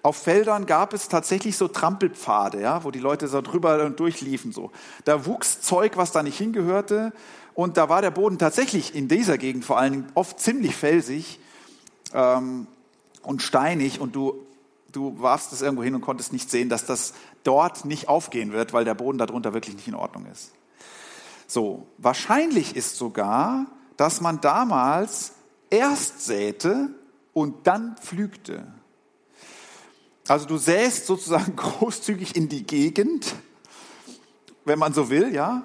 Auf 0.01 0.17
Feldern 0.17 0.65
gab 0.65 0.93
es 0.93 1.09
tatsächlich 1.09 1.57
so 1.57 1.67
Trampelpfade, 1.67 2.61
ja, 2.61 2.83
wo 2.83 2.91
die 2.91 2.99
Leute 2.99 3.27
so 3.27 3.41
drüber 3.41 3.83
und 3.85 3.99
durchliefen. 3.99 4.53
So. 4.53 4.71
Da 5.03 5.25
wuchs 5.25 5.61
Zeug, 5.61 5.97
was 5.97 6.11
da 6.11 6.23
nicht 6.23 6.37
hingehörte. 6.37 7.11
Und 7.53 7.75
da 7.75 7.89
war 7.89 8.01
der 8.01 8.11
Boden 8.11 8.37
tatsächlich 8.37 8.95
in 8.95 9.09
dieser 9.09 9.37
Gegend 9.37 9.65
vor 9.65 9.77
allen 9.77 9.91
Dingen 9.91 10.07
oft 10.13 10.39
ziemlich 10.39 10.75
felsig 10.75 11.39
ähm, 12.13 12.67
und 13.23 13.41
steinig. 13.41 13.99
Und 13.99 14.15
du, 14.15 14.35
du 14.93 15.19
warfst 15.21 15.51
es 15.51 15.61
irgendwo 15.61 15.83
hin 15.83 15.95
und 15.95 16.01
konntest 16.01 16.31
nicht 16.31 16.49
sehen, 16.49 16.69
dass 16.69 16.85
das 16.85 17.13
dort 17.43 17.83
nicht 17.83 18.07
aufgehen 18.07 18.53
wird, 18.53 18.71
weil 18.71 18.85
der 18.85 18.95
Boden 18.95 19.17
darunter 19.17 19.53
wirklich 19.53 19.75
nicht 19.75 19.89
in 19.89 19.95
Ordnung 19.95 20.25
ist. 20.31 20.53
So, 21.49 21.87
wahrscheinlich 21.97 22.75
ist 22.75 22.95
sogar, 22.95 23.65
dass 23.97 24.21
man 24.21 24.39
damals 24.39 25.33
erst 25.71 26.23
säte 26.23 26.89
und 27.33 27.65
dann 27.65 27.95
pflügte. 27.97 28.67
Also 30.27 30.45
du 30.45 30.57
säst 30.57 31.07
sozusagen 31.07 31.55
großzügig 31.55 32.35
in 32.35 32.49
die 32.49 32.67
Gegend, 32.67 33.33
wenn 34.63 34.77
man 34.77 34.93
so 34.93 35.09
will, 35.09 35.33
ja. 35.33 35.63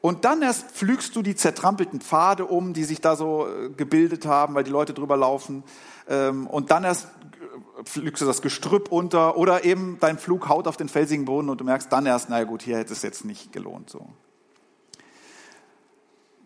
Und 0.00 0.24
dann 0.24 0.42
erst 0.42 0.72
pflügst 0.72 1.14
du 1.14 1.22
die 1.22 1.36
zertrampelten 1.36 2.00
Pfade 2.00 2.44
um, 2.44 2.72
die 2.72 2.82
sich 2.82 3.00
da 3.00 3.14
so 3.14 3.46
äh, 3.46 3.68
gebildet 3.68 4.26
haben, 4.26 4.56
weil 4.56 4.64
die 4.64 4.72
Leute 4.72 4.92
drüber 4.92 5.16
laufen. 5.16 5.62
Ähm, 6.08 6.48
und 6.48 6.72
dann 6.72 6.82
erst 6.82 7.04
äh, 7.04 7.84
pflügst 7.84 8.20
du 8.22 8.26
das 8.26 8.42
Gestrüpp 8.42 8.90
unter 8.90 9.36
oder 9.36 9.64
eben 9.64 9.98
dein 10.00 10.18
Flug 10.18 10.48
haut 10.48 10.66
auf 10.66 10.76
den 10.76 10.88
felsigen 10.88 11.26
Boden 11.26 11.48
und 11.48 11.60
du 11.60 11.64
merkst 11.64 11.92
dann 11.92 12.06
erst, 12.06 12.28
naja 12.28 12.42
gut, 12.42 12.62
hier 12.62 12.78
hätte 12.78 12.92
es 12.92 13.02
jetzt 13.02 13.24
nicht 13.24 13.52
gelohnt. 13.52 13.88
So. 13.88 14.08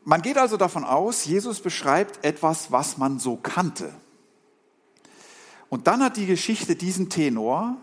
Man 0.08 0.22
geht 0.22 0.38
also 0.38 0.56
davon 0.56 0.84
aus, 0.84 1.24
Jesus 1.24 1.58
beschreibt 1.58 2.24
etwas, 2.24 2.70
was 2.70 2.96
man 2.96 3.18
so 3.18 3.34
kannte. 3.34 3.92
Und 5.68 5.88
dann 5.88 6.00
hat 6.00 6.16
die 6.16 6.26
Geschichte 6.26 6.76
diesen 6.76 7.10
Tenor, 7.10 7.76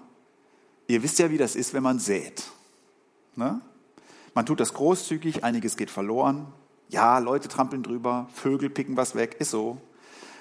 ihr 0.87 1.03
wisst 1.03 1.19
ja, 1.19 1.29
wie 1.31 1.37
das 1.37 1.57
ist, 1.57 1.73
wenn 1.73 1.83
man 1.83 1.99
sät. 1.99 2.45
Ne? 3.35 3.59
Man 4.33 4.45
tut 4.45 4.61
das 4.61 4.73
großzügig, 4.73 5.43
einiges 5.43 5.75
geht 5.75 5.91
verloren. 5.91 6.47
Ja, 6.87 7.17
Leute 7.17 7.49
trampeln 7.49 7.83
drüber, 7.83 8.29
Vögel 8.33 8.69
picken 8.69 8.95
was 8.95 9.15
weg, 9.15 9.35
ist 9.39 9.51
so. 9.51 9.81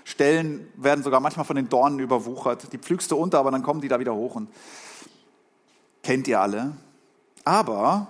Stellen 0.04 0.68
werden 0.76 1.02
sogar 1.02 1.18
manchmal 1.18 1.46
von 1.46 1.56
den 1.56 1.68
Dornen 1.68 1.98
überwuchert. 1.98 2.72
Die 2.72 2.78
pflügst 2.78 3.10
du 3.10 3.16
unter, 3.16 3.40
aber 3.40 3.50
dann 3.50 3.64
kommen 3.64 3.80
die 3.80 3.88
da 3.88 3.98
wieder 3.98 4.14
hoch. 4.14 4.36
Und 4.36 4.50
kennt 6.04 6.28
ihr 6.28 6.40
alle. 6.40 6.76
Aber 7.42 8.06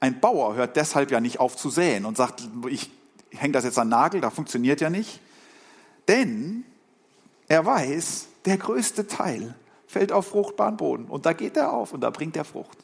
ein 0.00 0.18
Bauer 0.18 0.56
hört 0.56 0.74
deshalb 0.74 1.12
ja 1.12 1.20
nicht 1.20 1.38
auf 1.38 1.56
zu 1.56 1.70
säen 1.70 2.06
und 2.06 2.16
sagt, 2.16 2.42
ich 2.68 2.90
hänge 3.36 3.52
das 3.52 3.64
jetzt 3.64 3.78
an 3.78 3.88
Nagel, 3.88 4.20
da 4.20 4.30
funktioniert 4.30 4.80
ja 4.80 4.90
nicht. 4.90 5.20
Denn 6.08 6.64
er 7.48 7.64
weiß, 7.64 8.26
der 8.44 8.58
größte 8.58 9.06
Teil 9.06 9.54
fällt 9.86 10.12
auf 10.12 10.28
fruchtbaren 10.28 10.76
Boden. 10.76 11.06
Und 11.06 11.26
da 11.26 11.32
geht 11.32 11.56
er 11.56 11.72
auf 11.72 11.92
und 11.92 12.00
da 12.00 12.10
bringt 12.10 12.36
er 12.36 12.44
Frucht. 12.44 12.78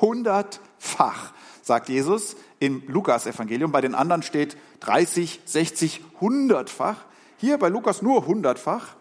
Hundertfach, 0.00 1.32
sagt 1.62 1.88
Jesus 1.88 2.36
im 2.60 2.82
Lukas-Evangelium. 2.86 3.72
Bei 3.72 3.80
den 3.80 3.94
anderen 3.94 4.22
steht 4.22 4.56
30, 4.80 5.40
60, 5.44 6.02
hundertfach. 6.20 7.04
Hier 7.38 7.58
bei 7.58 7.68
Lukas 7.68 8.02
nur 8.02 8.26
hundertfach. 8.26 8.96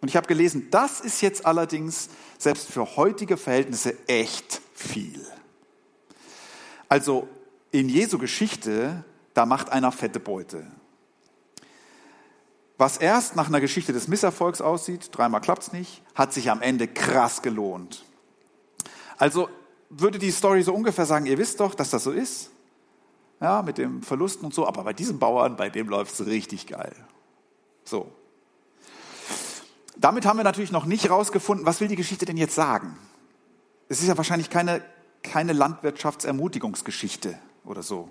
Und 0.00 0.08
ich 0.08 0.16
habe 0.16 0.26
gelesen, 0.26 0.68
das 0.70 1.00
ist 1.00 1.20
jetzt 1.20 1.44
allerdings 1.44 2.08
selbst 2.38 2.70
für 2.70 2.96
heutige 2.96 3.36
Verhältnisse 3.36 3.96
echt 4.08 4.62
viel. 4.74 5.20
Also 6.88 7.28
in 7.70 7.88
Jesu 7.88 8.18
Geschichte, 8.18 9.04
da 9.34 9.46
macht 9.46 9.70
einer 9.70 9.92
fette 9.92 10.20
Beute. 10.20 10.66
Was 12.78 12.96
erst 12.96 13.36
nach 13.36 13.48
einer 13.48 13.60
Geschichte 13.60 13.92
des 13.92 14.08
Misserfolgs 14.08 14.60
aussieht, 14.62 15.10
dreimal 15.12 15.42
klappt 15.42 15.64
es 15.64 15.72
nicht, 15.72 16.02
hat 16.14 16.32
sich 16.32 16.50
am 16.50 16.62
Ende 16.62 16.88
krass 16.88 17.42
gelohnt. 17.42 18.04
Also 19.18 19.50
würde 19.90 20.18
die 20.18 20.30
Story 20.30 20.62
so 20.62 20.72
ungefähr 20.72 21.04
sagen, 21.04 21.26
ihr 21.26 21.36
wisst 21.36 21.60
doch, 21.60 21.74
dass 21.74 21.90
das 21.90 22.04
so 22.04 22.10
ist, 22.10 22.50
ja, 23.40 23.60
mit 23.62 23.76
dem 23.76 24.02
Verlusten 24.02 24.46
und 24.46 24.54
so, 24.54 24.66
aber 24.66 24.84
bei 24.84 24.92
diesem 24.92 25.18
Bauern, 25.18 25.56
bei 25.56 25.68
dem 25.68 25.88
läuft 25.88 26.14
es 26.14 26.26
richtig 26.26 26.68
geil. 26.68 26.94
So. 27.84 28.10
Damit 29.96 30.24
haben 30.24 30.38
wir 30.38 30.44
natürlich 30.44 30.72
noch 30.72 30.86
nicht 30.86 31.10
rausgefunden, 31.10 31.66
was 31.66 31.80
will 31.80 31.88
die 31.88 31.96
Geschichte 31.96 32.24
denn 32.24 32.38
jetzt 32.38 32.54
sagen? 32.54 32.96
Es 33.88 34.00
ist 34.00 34.08
ja 34.08 34.16
wahrscheinlich 34.16 34.48
keine, 34.48 34.82
keine 35.22 35.52
Landwirtschaftsermutigungsgeschichte 35.52 37.38
oder 37.64 37.82
so. 37.82 38.08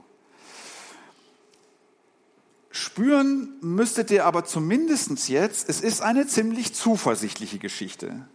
Spüren 2.71 3.53
müsstet 3.61 4.11
ihr 4.11 4.25
aber 4.25 4.45
zumindest 4.45 5.27
jetzt, 5.27 5.69
es 5.69 5.81
ist 5.81 6.01
eine 6.01 6.27
ziemlich 6.27 6.73
zuversichtliche 6.75 7.57
Geschichte. 7.57 8.27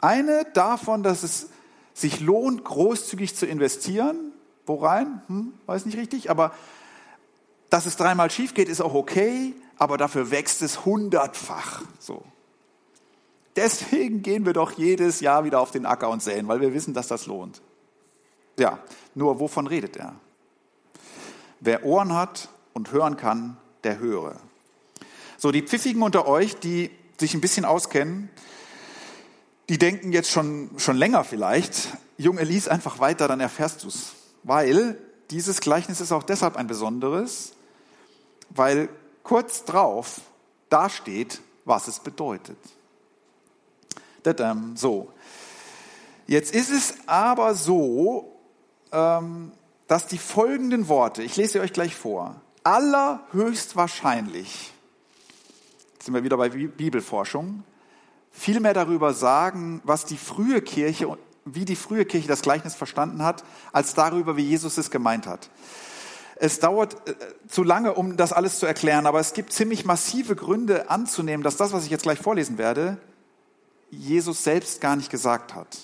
Eine 0.00 0.44
davon, 0.52 1.02
dass 1.02 1.22
es 1.22 1.48
sich 1.94 2.20
lohnt, 2.20 2.64
großzügig 2.64 3.34
zu 3.34 3.46
investieren. 3.46 4.32
Wo 4.66 4.76
rein? 4.76 5.22
Hm, 5.26 5.52
weiß 5.66 5.86
nicht 5.86 5.98
richtig, 5.98 6.30
aber 6.30 6.52
dass 7.70 7.86
es 7.86 7.96
dreimal 7.96 8.30
schief 8.30 8.54
geht, 8.54 8.68
ist 8.68 8.80
auch 8.80 8.94
okay, 8.94 9.54
aber 9.76 9.96
dafür 9.96 10.30
wächst 10.30 10.62
es 10.62 10.84
hundertfach. 10.84 11.82
So. 11.98 12.22
Deswegen 13.56 14.22
gehen 14.22 14.46
wir 14.46 14.52
doch 14.52 14.72
jedes 14.72 15.20
Jahr 15.20 15.44
wieder 15.44 15.60
auf 15.60 15.72
den 15.72 15.86
Acker 15.86 16.08
und 16.08 16.22
säen, 16.22 16.48
weil 16.48 16.60
wir 16.60 16.72
wissen, 16.72 16.94
dass 16.94 17.08
das 17.08 17.26
lohnt. 17.26 17.60
Ja, 18.58 18.78
nur 19.14 19.40
wovon 19.40 19.66
redet 19.66 19.96
er? 19.96 20.14
Wer 21.60 21.84
Ohren 21.84 22.14
hat 22.14 22.48
und 22.72 22.92
hören 22.92 23.16
kann, 23.16 23.56
der 23.84 23.98
höre. 23.98 24.36
So, 25.38 25.50
die 25.50 25.62
Pfiffigen 25.62 26.02
unter 26.02 26.26
euch, 26.26 26.56
die 26.56 26.90
sich 27.18 27.34
ein 27.34 27.40
bisschen 27.40 27.64
auskennen, 27.64 28.30
die 29.68 29.78
denken 29.78 30.12
jetzt 30.12 30.30
schon, 30.30 30.70
schon 30.76 30.96
länger 30.96 31.24
vielleicht, 31.24 31.88
Junge, 32.18 32.44
lies 32.44 32.68
einfach 32.68 32.98
weiter, 32.98 33.26
dann 33.26 33.40
erfährst 33.40 33.84
du 33.84 33.88
es. 33.88 34.12
Weil 34.42 34.98
dieses 35.30 35.60
Gleichnis 35.60 36.00
ist 36.00 36.12
auch 36.12 36.24
deshalb 36.24 36.56
ein 36.56 36.66
besonderes, 36.66 37.54
weil 38.50 38.88
kurz 39.22 39.64
drauf 39.64 40.20
da 40.68 40.90
steht, 40.90 41.40
was 41.64 41.88
es 41.88 42.00
bedeutet. 42.00 42.58
So. 44.74 45.12
Jetzt 46.26 46.54
ist 46.54 46.70
es 46.70 46.94
aber 47.06 47.54
so, 47.54 48.38
ähm, 48.92 49.52
dass 49.88 50.06
die 50.06 50.18
folgenden 50.18 50.88
Worte, 50.88 51.22
ich 51.22 51.36
lese 51.36 51.54
sie 51.54 51.60
euch 51.60 51.72
gleich 51.72 51.94
vor, 51.94 52.40
allerhöchstwahrscheinlich, 52.64 54.72
jetzt 55.94 56.04
sind 56.04 56.14
wir 56.14 56.24
wieder 56.24 56.36
bei 56.36 56.48
Bibelforschung, 56.48 57.64
viel 58.30 58.60
mehr 58.60 58.74
darüber 58.74 59.14
sagen, 59.14 59.80
was 59.84 60.04
die 60.04 60.16
frühe 60.16 60.62
Kirche, 60.62 61.16
wie 61.44 61.64
die 61.64 61.76
frühe 61.76 62.04
Kirche 62.04 62.28
das 62.28 62.42
Gleichnis 62.42 62.74
verstanden 62.74 63.22
hat, 63.22 63.44
als 63.72 63.94
darüber, 63.94 64.36
wie 64.36 64.42
Jesus 64.42 64.78
es 64.78 64.90
gemeint 64.90 65.26
hat. 65.26 65.50
Es 66.36 66.58
dauert 66.58 67.08
äh, 67.08 67.14
zu 67.48 67.62
lange, 67.62 67.94
um 67.94 68.16
das 68.16 68.32
alles 68.32 68.58
zu 68.58 68.66
erklären, 68.66 69.06
aber 69.06 69.20
es 69.20 69.34
gibt 69.34 69.52
ziemlich 69.52 69.84
massive 69.84 70.34
Gründe 70.34 70.90
anzunehmen, 70.90 71.44
dass 71.44 71.56
das, 71.56 71.72
was 71.72 71.84
ich 71.84 71.90
jetzt 71.90 72.02
gleich 72.02 72.18
vorlesen 72.18 72.58
werde, 72.58 72.98
Jesus 73.90 74.42
selbst 74.42 74.80
gar 74.80 74.96
nicht 74.96 75.10
gesagt 75.10 75.54
hat. 75.54 75.78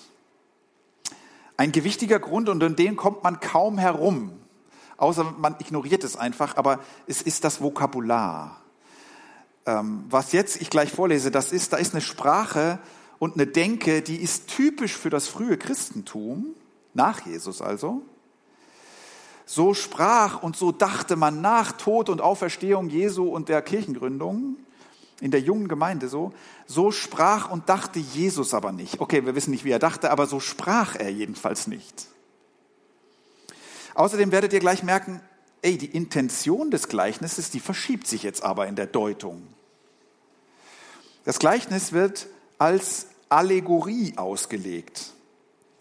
Ein 1.55 1.71
gewichtiger 1.71 2.19
Grund 2.19 2.49
und 2.49 2.63
um 2.63 2.75
den 2.75 2.95
kommt 2.95 3.23
man 3.23 3.39
kaum 3.39 3.77
herum, 3.77 4.38
außer 5.01 5.35
man 5.37 5.55
ignoriert 5.59 6.03
es 6.03 6.15
einfach, 6.15 6.57
aber 6.57 6.79
es 7.07 7.21
ist 7.21 7.43
das 7.43 7.61
Vokabular. 7.61 8.61
Ähm, 9.65 10.05
was 10.09 10.31
jetzt 10.31 10.61
ich 10.61 10.69
gleich 10.69 10.91
vorlese, 10.91 11.31
das 11.31 11.51
ist, 11.51 11.73
da 11.73 11.77
ist 11.77 11.93
eine 11.93 12.01
Sprache 12.01 12.79
und 13.19 13.35
eine 13.35 13.47
Denke, 13.47 14.01
die 14.01 14.17
ist 14.17 14.47
typisch 14.47 14.95
für 14.95 15.09
das 15.09 15.27
frühe 15.27 15.57
Christentum, 15.57 16.47
nach 16.93 17.25
Jesus 17.25 17.61
also. 17.61 18.01
So 19.45 19.73
sprach 19.73 20.43
und 20.43 20.55
so 20.55 20.71
dachte 20.71 21.15
man 21.15 21.41
nach 21.41 21.71
Tod 21.71 22.09
und 22.09 22.21
Auferstehung 22.21 22.89
Jesu 22.89 23.27
und 23.27 23.49
der 23.49 23.61
Kirchengründung 23.61 24.57
in 25.21 25.31
der 25.31 25.41
jungen 25.41 25.67
Gemeinde 25.67 26.07
so. 26.07 26.33
So 26.65 26.91
sprach 26.91 27.49
und 27.49 27.67
dachte 27.67 27.99
Jesus 27.99 28.53
aber 28.53 28.71
nicht. 28.71 29.01
Okay, 29.01 29.25
wir 29.25 29.35
wissen 29.35 29.51
nicht, 29.51 29.65
wie 29.65 29.71
er 29.71 29.79
dachte, 29.79 30.11
aber 30.11 30.27
so 30.27 30.39
sprach 30.39 30.95
er 30.95 31.09
jedenfalls 31.09 31.67
nicht. 31.67 32.07
Außerdem 33.99 34.31
werdet 34.31 34.53
ihr 34.53 34.61
gleich 34.61 34.81
merken, 34.81 35.19
ey, 35.61 35.77
die 35.77 35.87
Intention 35.93 36.71
des 36.71 36.87
Gleichnisses, 36.87 37.51
die 37.51 37.59
verschiebt 37.59 38.07
sich 38.07 38.23
jetzt 38.23 38.43
aber 38.43 38.65
in 38.67 38.77
der 38.77 38.85
Deutung. 38.85 39.45
Das 41.25 41.37
Gleichnis 41.37 41.91
wird 41.91 42.27
als 42.59 43.07
Allegorie 43.27 44.13
ausgelegt. 44.15 45.11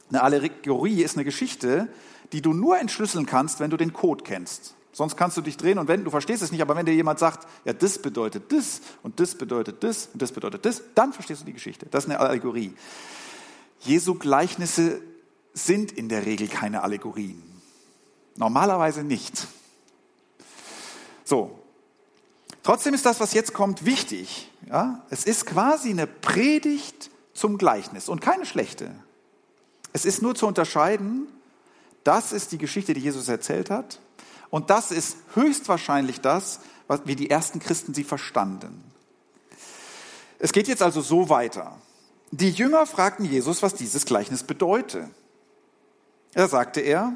Eine 0.08 0.24
Allegorie 0.24 1.04
ist 1.04 1.14
eine 1.14 1.24
Geschichte, 1.24 1.86
die 2.32 2.42
du 2.42 2.54
nur 2.54 2.80
entschlüsseln 2.80 3.24
kannst, 3.24 3.60
wenn 3.60 3.70
du 3.70 3.76
den 3.76 3.92
Code 3.92 4.24
kennst. 4.24 4.74
Sonst 4.90 5.16
kannst 5.16 5.36
du 5.36 5.40
dich 5.40 5.56
drehen 5.56 5.78
und 5.78 5.86
wenden, 5.86 6.04
du 6.04 6.10
verstehst 6.10 6.42
es 6.42 6.50
nicht, 6.50 6.60
aber 6.60 6.74
wenn 6.74 6.86
dir 6.86 6.94
jemand 6.94 7.20
sagt, 7.20 7.46
ja, 7.64 7.72
das 7.72 8.02
bedeutet 8.02 8.50
das 8.50 8.80
und 9.04 9.20
das 9.20 9.36
bedeutet 9.36 9.84
das 9.84 10.08
und 10.12 10.20
das 10.20 10.32
bedeutet 10.32 10.64
das, 10.64 10.82
dann 10.96 11.12
verstehst 11.12 11.42
du 11.42 11.44
die 11.44 11.52
Geschichte. 11.52 11.86
Das 11.88 12.06
ist 12.06 12.10
eine 12.10 12.18
Allegorie. 12.18 12.74
Jesu 13.78 14.16
Gleichnisse 14.16 15.02
sind 15.54 15.92
in 15.92 16.08
der 16.08 16.26
Regel 16.26 16.48
keine 16.48 16.82
Allegorien. 16.82 17.57
Normalerweise 18.38 19.02
nicht. 19.02 19.48
So. 21.24 21.58
Trotzdem 22.62 22.94
ist 22.94 23.04
das, 23.04 23.18
was 23.18 23.34
jetzt 23.34 23.52
kommt, 23.52 23.84
wichtig. 23.84 24.50
Ja? 24.68 25.04
Es 25.10 25.24
ist 25.24 25.44
quasi 25.44 25.90
eine 25.90 26.06
Predigt 26.06 27.10
zum 27.34 27.58
Gleichnis 27.58 28.08
und 28.08 28.20
keine 28.20 28.46
schlechte. 28.46 28.94
Es 29.92 30.04
ist 30.04 30.22
nur 30.22 30.34
zu 30.34 30.46
unterscheiden, 30.46 31.26
das 32.04 32.32
ist 32.32 32.52
die 32.52 32.58
Geschichte, 32.58 32.94
die 32.94 33.00
Jesus 33.00 33.28
erzählt 33.28 33.70
hat 33.70 34.00
und 34.50 34.70
das 34.70 34.92
ist 34.92 35.16
höchstwahrscheinlich 35.34 36.20
das, 36.20 36.60
was, 36.86 37.00
wie 37.04 37.16
die 37.16 37.30
ersten 37.30 37.58
Christen 37.58 37.92
sie 37.92 38.04
verstanden. 38.04 38.84
Es 40.38 40.52
geht 40.52 40.68
jetzt 40.68 40.82
also 40.82 41.00
so 41.00 41.28
weiter. 41.28 41.76
Die 42.30 42.50
Jünger 42.50 42.86
fragten 42.86 43.24
Jesus, 43.24 43.62
was 43.62 43.74
dieses 43.74 44.04
Gleichnis 44.04 44.44
bedeute. 44.44 45.10
Er 46.34 46.46
sagte 46.48 46.80
er, 46.80 47.14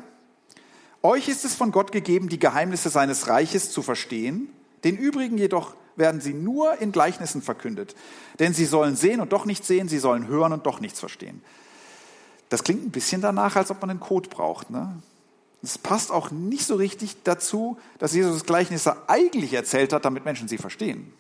euch 1.03 1.29
ist 1.29 1.45
es 1.45 1.55
von 1.55 1.73
Gott 1.73 1.93
gegeben, 1.93 2.29
die 2.29 2.39
Geheimnisse 2.39 2.91
seines 2.91 3.29
Reiches 3.29 3.71
zu 3.71 3.83
verstehen, 3.83 4.49
den 4.85 4.97
übrigen 4.97 5.39
jedoch 5.39 5.75
werden 5.97 6.21
sie 6.21 6.35
nur 6.35 6.81
in 6.81 6.93
Gleichnissen 6.93 7.43
verkündet. 7.43 7.95
Denn 8.39 8.55
sie 8.55 8.65
sollen 8.65 8.97
sehen 8.97 9.21
und 9.21 9.33
doch 9.33 9.45
nicht 9.45 9.65
sehen, 9.65 9.89
sie 9.89 9.99
sollen 9.99 10.27
hören 10.27 10.53
und 10.53 10.67
doch 10.67 10.81
nichts 10.81 11.01
verstehen. 11.01 11.43
Das 12.49 12.65
klingt 12.65 12.85
ein 12.85 12.91
bisschen 12.91 13.21
danach, 13.21 13.57
als 13.57 13.71
ob 13.71 13.81
man 13.81 13.91
einen 13.91 14.01
Code 14.01 14.29
braucht. 14.29 14.71
Ne? 14.71 15.03
Es 15.63 15.79
passt 15.79 16.11
auch 16.11 16.31
nicht 16.31 16.67
so 16.67 16.75
richtig 16.75 17.23
dazu, 17.23 17.79
dass 17.99 18.13
Jesus 18.13 18.45
Gleichnisse 18.45 19.09
eigentlich 19.09 19.53
erzählt 19.53 19.93
hat, 19.93 20.05
damit 20.05 20.25
Menschen 20.25 20.49
sie 20.49 20.59
verstehen. 20.59 21.13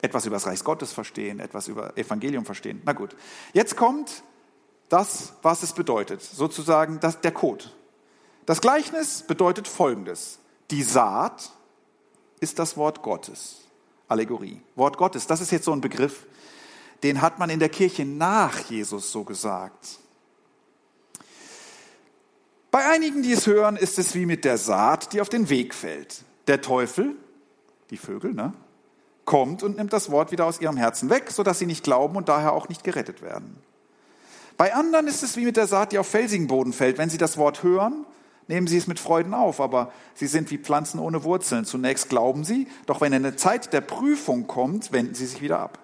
Etwas 0.00 0.26
über 0.26 0.36
das 0.36 0.46
Reich 0.46 0.62
Gottes 0.62 0.92
verstehen, 0.92 1.40
etwas 1.40 1.66
über 1.66 1.96
Evangelium 1.96 2.44
verstehen. 2.44 2.82
Na 2.84 2.92
gut. 2.92 3.16
Jetzt 3.52 3.76
kommt 3.76 4.22
das, 4.88 5.32
was 5.42 5.62
es 5.62 5.72
bedeutet. 5.72 6.22
Sozusagen 6.22 7.00
das, 7.00 7.20
der 7.20 7.32
Code. 7.32 7.64
Das 8.48 8.62
Gleichnis 8.62 9.20
bedeutet 9.20 9.68
Folgendes. 9.68 10.38
Die 10.70 10.82
Saat 10.82 11.52
ist 12.40 12.58
das 12.58 12.78
Wort 12.78 13.02
Gottes. 13.02 13.58
Allegorie. 14.08 14.62
Wort 14.74 14.96
Gottes, 14.96 15.26
das 15.26 15.42
ist 15.42 15.52
jetzt 15.52 15.66
so 15.66 15.72
ein 15.72 15.82
Begriff, 15.82 16.24
den 17.02 17.20
hat 17.20 17.38
man 17.38 17.50
in 17.50 17.58
der 17.58 17.68
Kirche 17.68 18.06
nach 18.06 18.58
Jesus 18.70 19.12
so 19.12 19.22
gesagt. 19.24 19.98
Bei 22.70 22.86
einigen, 22.86 23.22
die 23.22 23.32
es 23.32 23.46
hören, 23.46 23.76
ist 23.76 23.98
es 23.98 24.14
wie 24.14 24.24
mit 24.24 24.46
der 24.46 24.56
Saat, 24.56 25.12
die 25.12 25.20
auf 25.20 25.28
den 25.28 25.50
Weg 25.50 25.74
fällt. 25.74 26.24
Der 26.46 26.62
Teufel, 26.62 27.16
die 27.90 27.98
Vögel, 27.98 28.32
ne, 28.32 28.54
kommt 29.26 29.62
und 29.62 29.76
nimmt 29.76 29.92
das 29.92 30.10
Wort 30.10 30.32
wieder 30.32 30.46
aus 30.46 30.58
ihrem 30.58 30.78
Herzen 30.78 31.10
weg, 31.10 31.30
sodass 31.32 31.58
sie 31.58 31.66
nicht 31.66 31.84
glauben 31.84 32.16
und 32.16 32.30
daher 32.30 32.54
auch 32.54 32.70
nicht 32.70 32.82
gerettet 32.82 33.20
werden. 33.20 33.58
Bei 34.56 34.72
anderen 34.72 35.06
ist 35.06 35.22
es 35.22 35.36
wie 35.36 35.44
mit 35.44 35.58
der 35.58 35.66
Saat, 35.66 35.92
die 35.92 35.98
auf 35.98 36.08
felsigen 36.08 36.46
Boden 36.46 36.72
fällt. 36.72 36.96
Wenn 36.96 37.10
sie 37.10 37.18
das 37.18 37.36
Wort 37.36 37.62
hören, 37.62 38.06
nehmen 38.48 38.66
sie 38.66 38.78
es 38.78 38.86
mit 38.86 38.98
Freuden 38.98 39.34
auf, 39.34 39.60
aber 39.60 39.92
sie 40.14 40.26
sind 40.26 40.50
wie 40.50 40.58
Pflanzen 40.58 40.98
ohne 40.98 41.22
Wurzeln. 41.22 41.64
Zunächst 41.64 42.08
glauben 42.08 42.44
sie, 42.44 42.66
doch 42.86 43.00
wenn 43.00 43.14
eine 43.14 43.36
Zeit 43.36 43.72
der 43.72 43.82
Prüfung 43.82 44.46
kommt, 44.46 44.90
wenden 44.92 45.14
sie 45.14 45.26
sich 45.26 45.40
wieder 45.40 45.60
ab. 45.60 45.78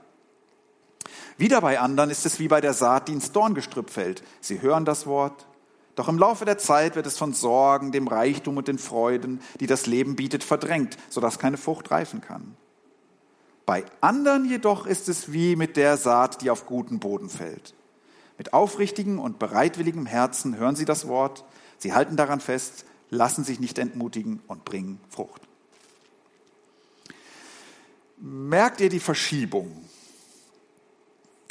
Wieder 1.37 1.61
bei 1.61 1.79
anderen 1.79 2.11
ist 2.11 2.27
es 2.27 2.39
wie 2.39 2.49
bei 2.49 2.61
der 2.61 2.75
Saat, 2.75 3.09
die 3.09 3.13
ins 3.13 3.33
Dorngestrüpp 3.33 3.91
fällt. 3.91 4.23
Sie 4.41 4.63
hören 4.63 4.85
das 4.85 5.07
Wort, 5.07 5.47
doch 5.95 6.09
im 6.09 6.19
Laufe 6.19 6.45
der 6.45 6.59
Zeit 6.59 6.97
wird 6.97 7.07
es 7.07 7.19
von 7.19 7.33
Sorgen, 7.33 7.93
dem 7.93 8.09
Reichtum 8.09 8.57
und 8.57 8.69
den 8.69 8.79
Freuden, 8.79 9.41
die 9.61 9.67
das 9.67 9.87
Leben 9.87 10.17
bietet, 10.17 10.43
verdrängt, 10.43 10.97
sodass 11.09 11.39
keine 11.39 11.57
Frucht 11.57 11.91
reifen 11.91 12.21
kann. 12.21 12.57
Bei 13.67 13.85
anderen 14.01 14.45
jedoch 14.45 14.87
ist 14.87 15.09
es 15.09 15.33
wie 15.33 15.57
mit 15.57 15.77
der 15.77 15.97
Saat, 15.97 16.43
die 16.43 16.51
auf 16.51 16.67
guten 16.67 16.99
Boden 16.99 17.29
fällt. 17.29 17.75
Mit 18.37 18.53
aufrichtigem 18.53 19.21
und 19.21 19.39
bereitwilligem 19.39 20.07
Herzen 20.07 20.57
hören 20.57 20.77
sie 20.77 20.85
das 20.85 21.07
Wort, 21.07 21.45
sie 21.85 21.93
halten 21.93 22.17
daran 22.17 22.41
fest, 22.41 22.85
lassen 23.11 23.45
sich 23.45 23.61
nicht 23.61 23.79
entmutigen 23.79 24.41
und 24.49 24.65
bringen 24.65 24.99
Frucht. 25.11 25.43
Merkt 28.19 28.81
ihr 28.81 28.89
die 28.89 29.01
Verschiebung? 29.01 29.85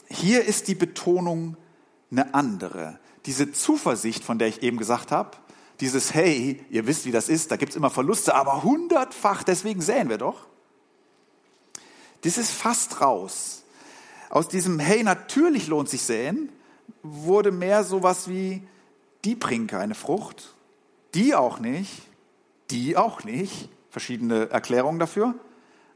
Hier 0.10 0.43
ist 0.43 0.67
die 0.67 0.76
Betonung 0.76 1.56
eine 2.12 2.34
andere 2.34 3.00
diese 3.26 3.52
Zuversicht, 3.52 4.24
von 4.24 4.38
der 4.38 4.48
ich 4.48 4.63
eben 4.63 4.78
gesagt 4.78 5.12
habe, 5.12 5.38
dieses 5.80 6.13
Hey, 6.13 6.65
ihr 6.69 6.88
wisst, 6.88 7.06
wie 7.06 7.12
das 7.12 7.30
ist, 7.30 7.52
da 7.52 7.56
gibt 7.56 7.72
es 7.72 7.76
immer 7.76 7.89
Verluste, 7.89 8.36
aber 8.36 8.63
hundertfach, 8.63 9.43
deswegen 9.43 9.82
säen 9.82 10.10
wir 10.10 10.17
doch. 10.17 10.48
Das 12.22 12.38
ist 12.38 12.52
fast 12.52 13.02
raus. 13.02 13.63
Aus 14.30 14.48
diesem 14.48 14.80
Hey, 14.80 15.04
natürlich 15.04 15.67
lohnt 15.67 15.89
sich 15.89 16.02
säen, 16.02 16.52
wurde 17.02 17.52
mehr 17.52 17.84
sowas 17.84 18.28
wie, 18.28 18.67
die 19.25 19.36
bringen 19.36 19.67
keine 19.67 19.95
Frucht, 19.95 20.53
die 21.13 21.36
auch 21.36 21.59
nicht, 21.59 22.01
die 22.71 22.97
auch 22.97 23.23
nicht, 23.23 23.69
verschiedene 23.89 24.49
Erklärungen 24.49 24.99
dafür, 24.99 25.36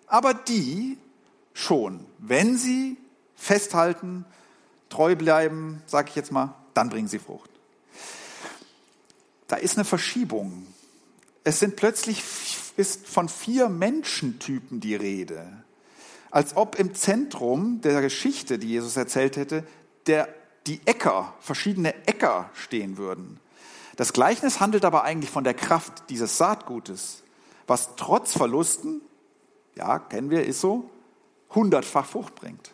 aber 0.06 0.34
die 0.34 0.98
schon, 1.54 2.06
wenn 2.20 2.58
sie 2.58 2.98
festhalten, 3.36 4.26
treu 4.90 5.16
bleiben, 5.16 5.82
sage 5.86 6.10
ich 6.10 6.16
jetzt 6.16 6.32
mal, 6.32 6.54
dann 6.74 6.90
bringen 6.90 7.08
sie 7.08 7.20
Frucht. 7.20 7.50
Da 9.48 9.56
ist 9.56 9.78
eine 9.78 9.86
Verschiebung. 9.86 10.68
Es 11.44 11.60
sind 11.60 11.76
plötzlich 11.76 12.24
ist 12.78 13.08
von 13.08 13.28
vier 13.28 13.70
Menschentypen 13.70 14.80
die 14.80 14.96
Rede. 14.96 15.64
als 16.30 16.56
ob 16.56 16.78
im 16.78 16.94
Zentrum 16.94 17.82
der 17.82 18.02
Geschichte, 18.02 18.60
die 18.60 18.68
Jesus 18.68 18.98
erzählt 18.98 19.38
hätte, 19.38 19.64
der, 20.06 20.28
die 20.68 20.82
Äcker, 20.86 21.34
verschiedene 21.40 21.94
Äcker 22.06 22.50
stehen 22.54 22.98
würden. 22.98 23.40
Das 23.96 24.14
Gleichnis 24.14 24.60
handelt 24.60 24.86
aber 24.86 25.04
eigentlich 25.04 25.32
von 25.32 25.44
der 25.44 25.54
Kraft 25.54 26.10
dieses 26.10 26.38
Saatgutes, 26.38 27.24
was 27.66 27.96
trotz 27.96 28.34
Verlusten, 28.34 29.02
ja, 29.76 30.00
kennen 30.00 30.30
wir, 30.30 30.46
ist 30.46 30.62
so, 30.62 30.90
hundertfach 31.54 32.06
Frucht 32.06 32.36
bringt. 32.36 32.72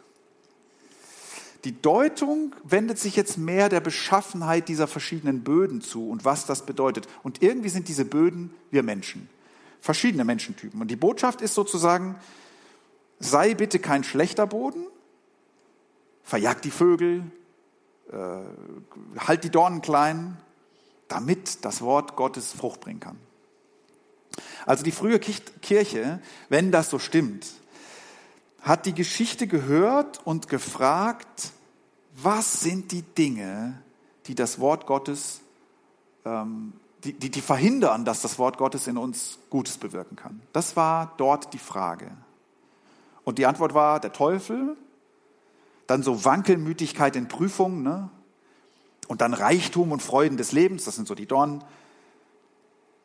Die 1.63 1.81
Deutung 1.81 2.53
wendet 2.63 2.99
sich 2.99 3.15
jetzt 3.15 3.37
mehr 3.37 3.69
der 3.69 3.79
Beschaffenheit 3.79 4.67
dieser 4.67 4.87
verschiedenen 4.87 5.43
Böden 5.43 5.79
zu 5.79 6.09
und 6.09 6.25
was 6.25 6.45
das 6.45 6.65
bedeutet. 6.65 7.07
Und 7.23 7.41
irgendwie 7.41 7.69
sind 7.69 7.87
diese 7.87 8.03
Böden 8.03 8.53
wir 8.69 8.83
Menschen, 8.83 9.29
verschiedene 9.79 10.25
Menschentypen. 10.25 10.81
Und 10.81 10.89
die 10.89 10.97
Botschaft 10.97 11.41
ist 11.41 11.53
sozusagen, 11.53 12.15
sei 13.19 13.53
bitte 13.53 13.79
kein 13.79 14.03
schlechter 14.03 14.45
Boden, 14.45 14.85
verjag 16.23 16.61
die 16.61 16.71
Vögel, 16.71 17.23
äh, 18.11 19.17
halt 19.19 19.43
die 19.43 19.49
Dornen 19.49 19.81
klein, 19.81 20.37
damit 21.07 21.63
das 21.65 21.81
Wort 21.81 22.15
Gottes 22.15 22.53
Frucht 22.53 22.81
bringen 22.81 22.99
kann. 22.99 23.17
Also 24.65 24.83
die 24.83 24.91
frühe 24.91 25.19
Kirche, 25.19 26.19
wenn 26.49 26.71
das 26.71 26.89
so 26.89 26.99
stimmt, 26.99 27.45
hat 28.61 28.85
die 28.85 28.93
Geschichte 28.93 29.45
gehört 29.47 30.25
und 30.25 30.47
gefragt, 30.47 31.51
was 32.15 32.61
sind 32.61 32.91
die 32.91 33.01
Dinge, 33.01 33.81
die 34.25 34.35
das 34.35 34.59
Wort 34.59 34.85
Gottes, 34.85 35.41
ähm, 36.25 36.73
die, 37.03 37.13
die, 37.13 37.29
die 37.29 37.41
verhindern, 37.41 38.05
dass 38.05 38.21
das 38.21 38.39
Wort 38.39 38.57
Gottes 38.57 38.87
in 38.87 38.97
uns 38.97 39.37
Gutes 39.49 39.77
bewirken 39.77 40.15
kann. 40.15 40.41
Das 40.53 40.75
war 40.75 41.13
dort 41.17 41.53
die 41.53 41.59
Frage. 41.59 42.11
Und 43.25 43.37
die 43.37 43.45
Antwort 43.45 43.73
war 43.73 43.99
der 43.99 44.13
Teufel, 44.13 44.77
dann 45.87 46.03
so 46.03 46.25
Wankelmütigkeit 46.25 47.15
in 47.15 47.27
Prüfungen, 47.27 47.83
ne? 47.83 48.09
und 49.07 49.21
dann 49.21 49.33
Reichtum 49.33 49.91
und 49.91 50.01
Freuden 50.01 50.37
des 50.37 50.51
Lebens, 50.51 50.85
das 50.85 50.95
sind 50.95 51.07
so 51.07 51.15
die 51.15 51.25
Dornen. 51.25 51.63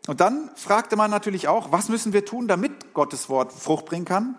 Und 0.06 0.20
dann 0.20 0.50
fragte 0.54 0.96
man 0.96 1.10
natürlich 1.10 1.48
auch, 1.48 1.72
was 1.72 1.88
müssen 1.88 2.12
wir 2.12 2.24
tun, 2.24 2.48
damit 2.48 2.94
Gottes 2.94 3.28
Wort 3.28 3.52
Frucht 3.52 3.86
bringen 3.86 4.04
kann? 4.04 4.36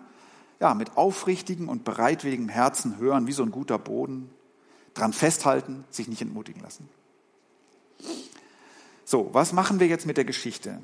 Ja, 0.58 0.74
mit 0.74 0.96
aufrichtigem 0.96 1.68
und 1.68 1.84
bereitwilligem 1.84 2.48
Herzen 2.48 2.98
hören, 2.98 3.26
wie 3.26 3.32
so 3.32 3.42
ein 3.42 3.50
guter 3.50 3.78
Boden, 3.78 4.30
dran 4.94 5.12
festhalten, 5.12 5.84
sich 5.90 6.08
nicht 6.08 6.20
entmutigen 6.20 6.60
lassen. 6.62 6.88
So, 9.04 9.30
was 9.32 9.52
machen 9.52 9.80
wir 9.80 9.86
jetzt 9.86 10.06
mit 10.06 10.16
der 10.16 10.24
Geschichte? 10.24 10.80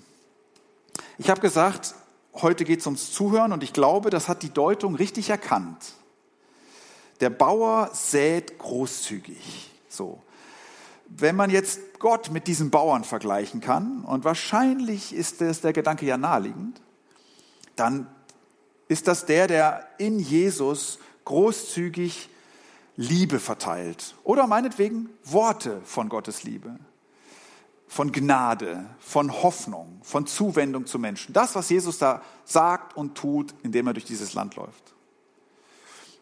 Ich 1.18 1.30
habe 1.30 1.40
gesagt, 1.40 1.94
heute 2.34 2.64
geht 2.64 2.80
es 2.80 2.86
ums 2.86 3.12
Zuhören 3.12 3.52
und 3.52 3.62
ich 3.62 3.72
glaube, 3.72 4.10
das 4.10 4.28
hat 4.28 4.42
die 4.42 4.50
Deutung 4.50 4.94
richtig 4.94 5.30
erkannt. 5.30 5.94
Der 7.20 7.30
Bauer 7.30 7.90
sät 7.92 8.58
großzügig. 8.58 9.70
So 9.88 10.22
wenn 11.08 11.36
man 11.36 11.50
jetzt 11.50 11.98
Gott 11.98 12.30
mit 12.30 12.46
diesen 12.46 12.70
Bauern 12.70 13.04
vergleichen 13.04 13.60
kann, 13.60 14.04
und 14.04 14.24
wahrscheinlich 14.24 15.14
ist 15.14 15.40
es 15.40 15.60
der 15.60 15.72
Gedanke 15.72 16.06
ja 16.06 16.16
naheliegend, 16.16 16.80
dann 17.76 18.06
ist 18.88 19.08
das 19.08 19.26
der, 19.26 19.46
der 19.46 19.86
in 19.98 20.18
Jesus 20.18 20.98
großzügig 21.24 22.28
Liebe 22.96 23.40
verteilt. 23.40 24.14
Oder 24.24 24.46
meinetwegen 24.46 25.10
Worte 25.24 25.80
von 25.84 26.08
Gottes 26.08 26.44
Liebe, 26.44 26.78
von 27.88 28.10
Gnade, 28.10 28.86
von 28.98 29.30
Hoffnung, 29.42 30.00
von 30.02 30.26
Zuwendung 30.26 30.86
zu 30.86 30.98
Menschen. 30.98 31.32
Das, 31.32 31.54
was 31.54 31.68
Jesus 31.68 31.98
da 31.98 32.22
sagt 32.44 32.96
und 32.96 33.16
tut, 33.16 33.54
indem 33.62 33.88
er 33.88 33.92
durch 33.92 34.06
dieses 34.06 34.34
Land 34.34 34.56
läuft. 34.56 34.95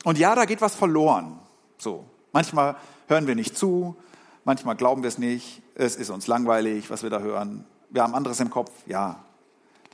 Und 0.05 0.19
ja, 0.19 0.35
da 0.35 0.45
geht 0.45 0.61
was 0.61 0.75
verloren. 0.77 1.41
So. 1.79 2.05
Manchmal 2.33 2.77
hören 3.09 3.27
wir 3.27 3.35
nicht 3.35 3.57
zu, 3.57 3.97
Manchmal 4.45 4.77
glauben 4.77 5.03
wir 5.03 5.09
es 5.09 5.19
nicht. 5.19 5.63
Es 5.75 5.97
ist 5.97 6.11
uns 6.11 6.27
langweilig, 6.27 6.91
was 6.91 7.03
wir 7.03 7.11
da 7.11 7.21
hören. 7.21 7.65
Wir 7.89 8.03
haben 8.03 8.15
anderes 8.15 8.41
im 8.41 8.51
Kopf. 8.51 8.71
Ja, 8.87 9.25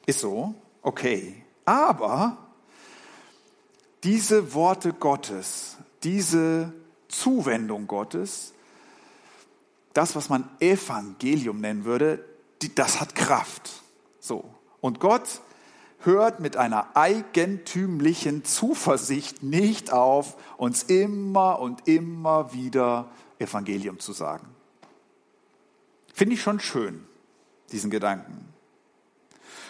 ist 0.06 0.20
so. 0.20 0.54
Okay. 0.82 1.44
Aber 1.64 2.36
diese 4.02 4.52
Worte 4.54 4.92
Gottes, 4.92 5.76
diese 6.02 6.72
Zuwendung 7.08 7.86
Gottes, 7.86 8.52
das, 9.92 10.16
was 10.16 10.28
man 10.28 10.48
Evangelium 10.58 11.60
nennen 11.60 11.84
würde, 11.84 12.24
das 12.74 13.00
hat 13.00 13.14
Kraft. 13.14 13.70
So. 14.18 14.52
Und 14.80 14.98
Gott 14.98 15.40
hört 16.00 16.40
mit 16.40 16.56
einer 16.56 16.96
eigentümlichen 16.96 18.44
Zuversicht 18.44 19.42
nicht 19.42 19.92
auf, 19.92 20.36
uns 20.56 20.82
immer 20.84 21.58
und 21.58 21.86
immer 21.86 22.52
wieder 22.52 23.08
Evangelium 23.38 23.98
zu 23.98 24.12
sagen. 24.12 24.46
Finde 26.14 26.34
ich 26.34 26.42
schon 26.42 26.60
schön, 26.60 27.06
diesen 27.72 27.90
Gedanken. 27.90 28.48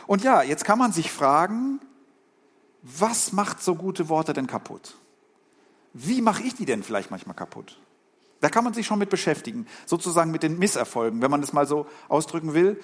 Und 0.07 0.25
ja, 0.25 0.43
jetzt 0.43 0.65
kann 0.65 0.79
man 0.79 0.93
sich 0.93 1.13
fragen, 1.13 1.81
was 2.83 3.33
macht 3.33 3.63
so 3.63 3.75
gute 3.75 4.09
Worte 4.09 4.33
denn 4.33 4.47
kaputt? 4.47 4.97
Wie 5.93 6.23
mache 6.23 6.43
ich 6.43 6.55
die 6.55 6.65
denn 6.65 6.83
vielleicht 6.83 7.11
manchmal 7.11 7.37
kaputt? 7.37 7.79
Da 8.41 8.49
kann 8.49 8.65
man 8.65 8.73
sich 8.73 8.87
schon 8.87 8.99
mit 8.99 9.11
beschäftigen, 9.11 9.67
sozusagen 9.85 10.31
mit 10.31 10.43
den 10.43 10.59
Misserfolgen, 10.59 11.21
wenn 11.21 11.31
man 11.31 11.43
das 11.43 11.53
mal 11.53 11.67
so 11.67 11.87
ausdrücken 12.09 12.55
will, 12.55 12.81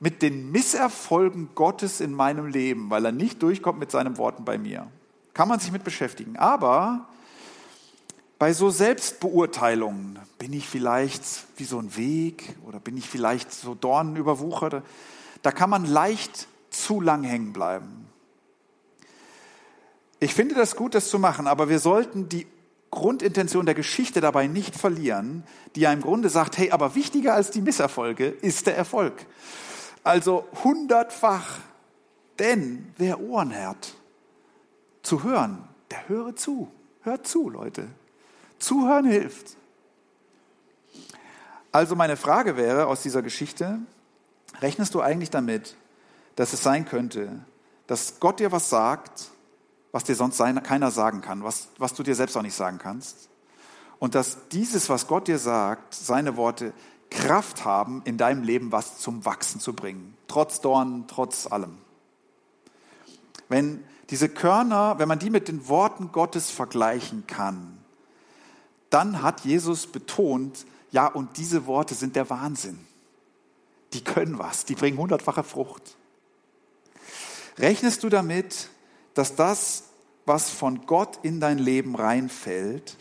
mit 0.00 0.22
den 0.22 0.50
Misserfolgen 0.52 1.50
Gottes 1.54 2.00
in 2.00 2.12
meinem 2.12 2.46
Leben, 2.46 2.90
weil 2.90 3.04
er 3.04 3.12
nicht 3.12 3.42
durchkommt 3.42 3.78
mit 3.78 3.90
seinen 3.90 4.16
Worten 4.16 4.44
bei 4.44 4.58
mir. 4.58 4.86
Kann 5.34 5.48
man 5.48 5.60
sich 5.60 5.72
mit 5.72 5.84
beschäftigen. 5.84 6.36
Aber 6.36 7.08
bei 8.38 8.52
so 8.52 8.70
Selbstbeurteilungen 8.70 10.18
bin 10.38 10.52
ich 10.52 10.68
vielleicht 10.68 11.22
wie 11.56 11.64
so 11.64 11.78
ein 11.78 11.96
Weg 11.96 12.54
oder 12.66 12.78
bin 12.78 12.96
ich 12.96 13.08
vielleicht 13.08 13.52
so 13.52 13.74
Dornen 13.74 14.16
überwuchert. 14.16 14.84
Da 15.42 15.50
kann 15.50 15.70
man 15.70 15.84
leicht 15.84 16.46
zu 16.70 17.00
lang 17.00 17.24
hängen 17.24 17.52
bleiben. 17.52 18.06
Ich 20.20 20.34
finde 20.34 20.54
das 20.54 20.76
gut, 20.76 20.94
das 20.94 21.10
zu 21.10 21.18
machen, 21.18 21.46
aber 21.46 21.68
wir 21.68 21.78
sollten 21.78 22.28
die 22.28 22.46
Grundintention 22.90 23.66
der 23.66 23.74
Geschichte 23.74 24.20
dabei 24.20 24.46
nicht 24.46 24.74
verlieren, 24.74 25.44
die 25.74 25.80
ja 25.80 25.92
im 25.92 26.00
Grunde 26.00 26.28
sagt, 26.28 26.58
hey, 26.58 26.70
aber 26.70 26.94
wichtiger 26.94 27.34
als 27.34 27.50
die 27.50 27.60
Misserfolge 27.60 28.26
ist 28.26 28.66
der 28.66 28.76
Erfolg. 28.76 29.26
Also 30.08 30.48
hundertfach. 30.64 31.58
Denn 32.38 32.94
wer 32.96 33.20
Ohren 33.20 33.54
hat, 33.54 33.92
zu 35.02 35.22
hören, 35.22 35.68
der 35.90 36.08
höre 36.08 36.34
zu. 36.34 36.72
Hört 37.02 37.26
zu, 37.26 37.50
Leute. 37.50 37.88
Zuhören 38.58 39.04
hilft. 39.04 39.58
Also 41.72 41.94
meine 41.94 42.16
Frage 42.16 42.56
wäre 42.56 42.86
aus 42.86 43.02
dieser 43.02 43.20
Geschichte, 43.20 43.80
rechnest 44.62 44.94
du 44.94 45.02
eigentlich 45.02 45.28
damit, 45.28 45.76
dass 46.36 46.54
es 46.54 46.62
sein 46.62 46.86
könnte, 46.86 47.40
dass 47.86 48.18
Gott 48.18 48.40
dir 48.40 48.50
was 48.50 48.70
sagt, 48.70 49.30
was 49.92 50.04
dir 50.04 50.14
sonst 50.14 50.38
keiner 50.38 50.90
sagen 50.90 51.20
kann, 51.20 51.44
was, 51.44 51.68
was 51.76 51.92
du 51.92 52.02
dir 52.02 52.14
selbst 52.14 52.34
auch 52.34 52.42
nicht 52.42 52.56
sagen 52.56 52.78
kannst? 52.78 53.28
Und 53.98 54.14
dass 54.14 54.48
dieses, 54.48 54.88
was 54.88 55.06
Gott 55.06 55.28
dir 55.28 55.38
sagt, 55.38 55.92
seine 55.92 56.38
Worte, 56.38 56.72
Kraft 57.10 57.64
haben, 57.64 58.02
in 58.04 58.18
deinem 58.18 58.42
Leben 58.42 58.72
was 58.72 58.98
zum 58.98 59.24
Wachsen 59.24 59.60
zu 59.60 59.72
bringen. 59.72 60.16
Trotz 60.28 60.60
Dornen, 60.60 61.06
trotz 61.08 61.46
allem. 61.46 61.78
Wenn 63.48 63.82
diese 64.10 64.28
Körner, 64.28 64.98
wenn 64.98 65.08
man 65.08 65.18
die 65.18 65.30
mit 65.30 65.48
den 65.48 65.68
Worten 65.68 66.12
Gottes 66.12 66.50
vergleichen 66.50 67.26
kann, 67.26 67.78
dann 68.90 69.22
hat 69.22 69.40
Jesus 69.42 69.86
betont, 69.86 70.66
ja, 70.90 71.06
und 71.06 71.36
diese 71.36 71.66
Worte 71.66 71.94
sind 71.94 72.16
der 72.16 72.30
Wahnsinn. 72.30 72.78
Die 73.92 74.02
können 74.02 74.38
was, 74.38 74.64
die 74.64 74.74
bringen 74.74 74.98
hundertfache 74.98 75.42
Frucht. 75.42 75.96
Rechnest 77.58 78.02
du 78.02 78.08
damit, 78.08 78.68
dass 79.14 79.34
das, 79.34 79.84
was 80.24 80.50
von 80.50 80.86
Gott 80.86 81.18
in 81.22 81.40
dein 81.40 81.58
Leben 81.58 81.96
reinfällt, 81.96 82.96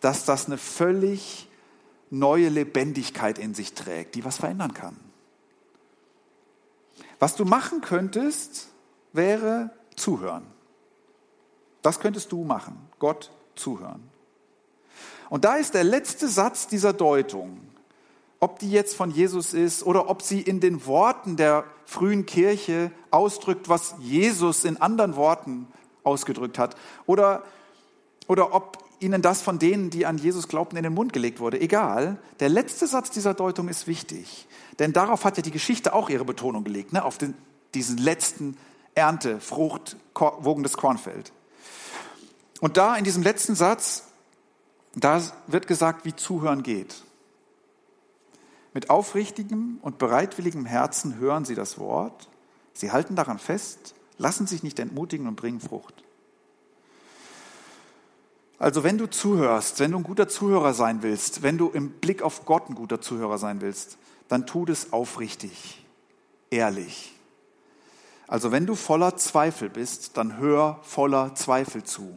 dass 0.00 0.24
das 0.24 0.46
eine 0.46 0.58
völlig 0.58 1.48
neue 2.12 2.50
Lebendigkeit 2.50 3.38
in 3.38 3.54
sich 3.54 3.72
trägt, 3.72 4.14
die 4.14 4.24
was 4.24 4.36
verändern 4.36 4.74
kann? 4.74 4.96
Was 7.18 7.34
du 7.36 7.44
machen 7.44 7.80
könntest, 7.80 8.68
wäre 9.12 9.70
zuhören. 9.96 10.46
Das 11.80 12.00
könntest 12.00 12.30
du 12.30 12.44
machen, 12.44 12.76
Gott 12.98 13.30
zuhören. 13.54 14.08
Und 15.30 15.44
da 15.44 15.56
ist 15.56 15.74
der 15.74 15.84
letzte 15.84 16.28
Satz 16.28 16.66
dieser 16.66 16.92
Deutung, 16.92 17.60
ob 18.40 18.58
die 18.58 18.70
jetzt 18.70 18.94
von 18.94 19.10
Jesus 19.10 19.54
ist 19.54 19.82
oder 19.84 20.10
ob 20.10 20.20
sie 20.20 20.42
in 20.42 20.60
den 20.60 20.84
Worten 20.84 21.36
der 21.36 21.64
frühen 21.86 22.26
Kirche 22.26 22.90
ausdrückt, 23.10 23.68
was 23.68 23.94
Jesus 24.00 24.64
in 24.64 24.76
anderen 24.76 25.16
Worten 25.16 25.68
ausgedrückt 26.04 26.58
hat, 26.58 26.76
oder, 27.06 27.42
oder 28.26 28.54
ob 28.54 28.78
ihnen 29.02 29.22
das 29.22 29.42
von 29.42 29.58
denen, 29.58 29.90
die 29.90 30.06
an 30.06 30.18
Jesus 30.18 30.48
glaubten, 30.48 30.76
in 30.76 30.82
den 30.82 30.94
Mund 30.94 31.12
gelegt 31.12 31.40
wurde. 31.40 31.60
Egal, 31.60 32.18
der 32.40 32.48
letzte 32.48 32.86
Satz 32.86 33.10
dieser 33.10 33.34
Deutung 33.34 33.68
ist 33.68 33.86
wichtig, 33.86 34.46
denn 34.78 34.92
darauf 34.92 35.24
hat 35.24 35.36
ja 35.36 35.42
die 35.42 35.50
Geschichte 35.50 35.92
auch 35.92 36.08
ihre 36.08 36.24
Betonung 36.24 36.64
gelegt, 36.64 36.92
ne? 36.92 37.04
auf 37.04 37.18
den, 37.18 37.34
diesen 37.74 37.98
letzten 37.98 38.56
Ernte, 38.94 39.40
Frucht, 39.40 39.96
wogendes 40.14 40.76
Kornfeld. 40.76 41.32
Und 42.60 42.76
da 42.76 42.96
in 42.96 43.04
diesem 43.04 43.22
letzten 43.22 43.54
Satz, 43.54 44.04
da 44.94 45.20
wird 45.46 45.66
gesagt, 45.66 46.04
wie 46.04 46.14
Zuhören 46.14 46.62
geht. 46.62 47.02
Mit 48.74 48.88
aufrichtigem 48.88 49.78
und 49.82 49.98
bereitwilligem 49.98 50.64
Herzen 50.64 51.16
hören 51.16 51.44
sie 51.44 51.54
das 51.54 51.78
Wort, 51.78 52.28
sie 52.72 52.90
halten 52.90 53.16
daran 53.16 53.38
fest, 53.38 53.94
lassen 54.18 54.46
sich 54.46 54.62
nicht 54.62 54.78
entmutigen 54.78 55.26
und 55.26 55.36
bringen 55.36 55.60
Frucht. 55.60 56.04
Also 58.62 58.84
wenn 58.84 58.96
du 58.96 59.10
zuhörst, 59.10 59.80
wenn 59.80 59.90
du 59.90 59.98
ein 59.98 60.04
guter 60.04 60.28
Zuhörer 60.28 60.72
sein 60.72 61.02
willst, 61.02 61.42
wenn 61.42 61.58
du 61.58 61.70
im 61.70 61.90
Blick 61.90 62.22
auf 62.22 62.44
Gott 62.44 62.70
ein 62.70 62.76
guter 62.76 63.00
Zuhörer 63.00 63.36
sein 63.36 63.60
willst, 63.60 63.98
dann 64.28 64.46
tu 64.46 64.64
das 64.64 64.92
aufrichtig, 64.92 65.84
ehrlich. 66.48 67.12
Also 68.28 68.52
wenn 68.52 68.64
du 68.64 68.76
voller 68.76 69.16
Zweifel 69.16 69.68
bist, 69.68 70.16
dann 70.16 70.38
hör 70.38 70.78
voller 70.82 71.34
Zweifel 71.34 71.82
zu. 71.82 72.16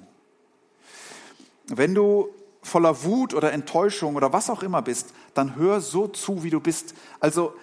Wenn 1.65 1.95
du 1.95 2.29
voller 2.62 3.03
Wut 3.03 3.34
oder 3.34 3.51
Enttäuschung 3.51 4.15
oder 4.15 4.31
was 4.31 4.51
auch 4.51 4.62
immer 4.62 4.84
bist, 4.84 5.15
dann 5.34 5.55
hör 5.55 5.81
so 5.81 6.08
zu, 6.08 6.43
wie 6.43 6.51
du 6.51 6.60
bist. 6.60 6.93
Also 7.19 7.55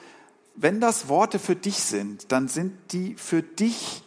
wenn 0.56 0.80
das 0.80 1.06
Worte 1.06 1.38
für 1.38 1.54
dich 1.54 1.76
sind, 1.76 2.32
dann 2.32 2.48
sind 2.48 2.76
die 2.90 3.14
für 3.14 3.44
dich 3.44 4.02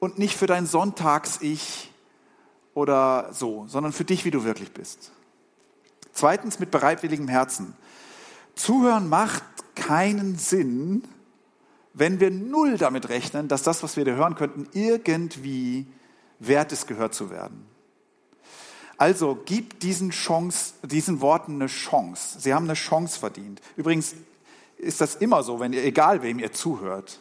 und 0.00 0.18
nicht 0.18 0.36
für 0.36 0.48
dein 0.48 0.66
Sonntags-Ich 0.66 1.91
oder 2.74 3.32
so, 3.32 3.66
sondern 3.68 3.92
für 3.92 4.04
dich, 4.04 4.24
wie 4.24 4.30
du 4.30 4.44
wirklich 4.44 4.72
bist. 4.72 5.12
Zweitens 6.12 6.58
mit 6.58 6.70
bereitwilligem 6.70 7.28
Herzen. 7.28 7.74
Zuhören 8.54 9.08
macht 9.08 9.42
keinen 9.74 10.36
Sinn, 10.36 11.04
wenn 11.94 12.20
wir 12.20 12.30
null 12.30 12.78
damit 12.78 13.08
rechnen, 13.08 13.48
dass 13.48 13.62
das, 13.62 13.82
was 13.82 13.96
wir 13.96 14.04
da 14.04 14.12
hören 14.12 14.34
könnten, 14.34 14.68
irgendwie 14.72 15.86
wert 16.38 16.72
ist, 16.72 16.86
gehört 16.86 17.14
zu 17.14 17.30
werden. 17.30 17.66
Also 18.96 19.38
gib 19.44 19.80
diesen, 19.80 20.10
Chance, 20.10 20.74
diesen 20.82 21.20
Worten 21.20 21.56
eine 21.56 21.66
Chance. 21.66 22.40
Sie 22.40 22.54
haben 22.54 22.64
eine 22.64 22.74
Chance 22.74 23.18
verdient. 23.18 23.60
Übrigens 23.76 24.14
ist 24.76 25.00
das 25.00 25.16
immer 25.16 25.42
so, 25.42 25.60
wenn 25.60 25.72
ihr, 25.72 25.84
egal 25.84 26.22
wem 26.22 26.38
ihr 26.38 26.52
zuhört. 26.52 27.20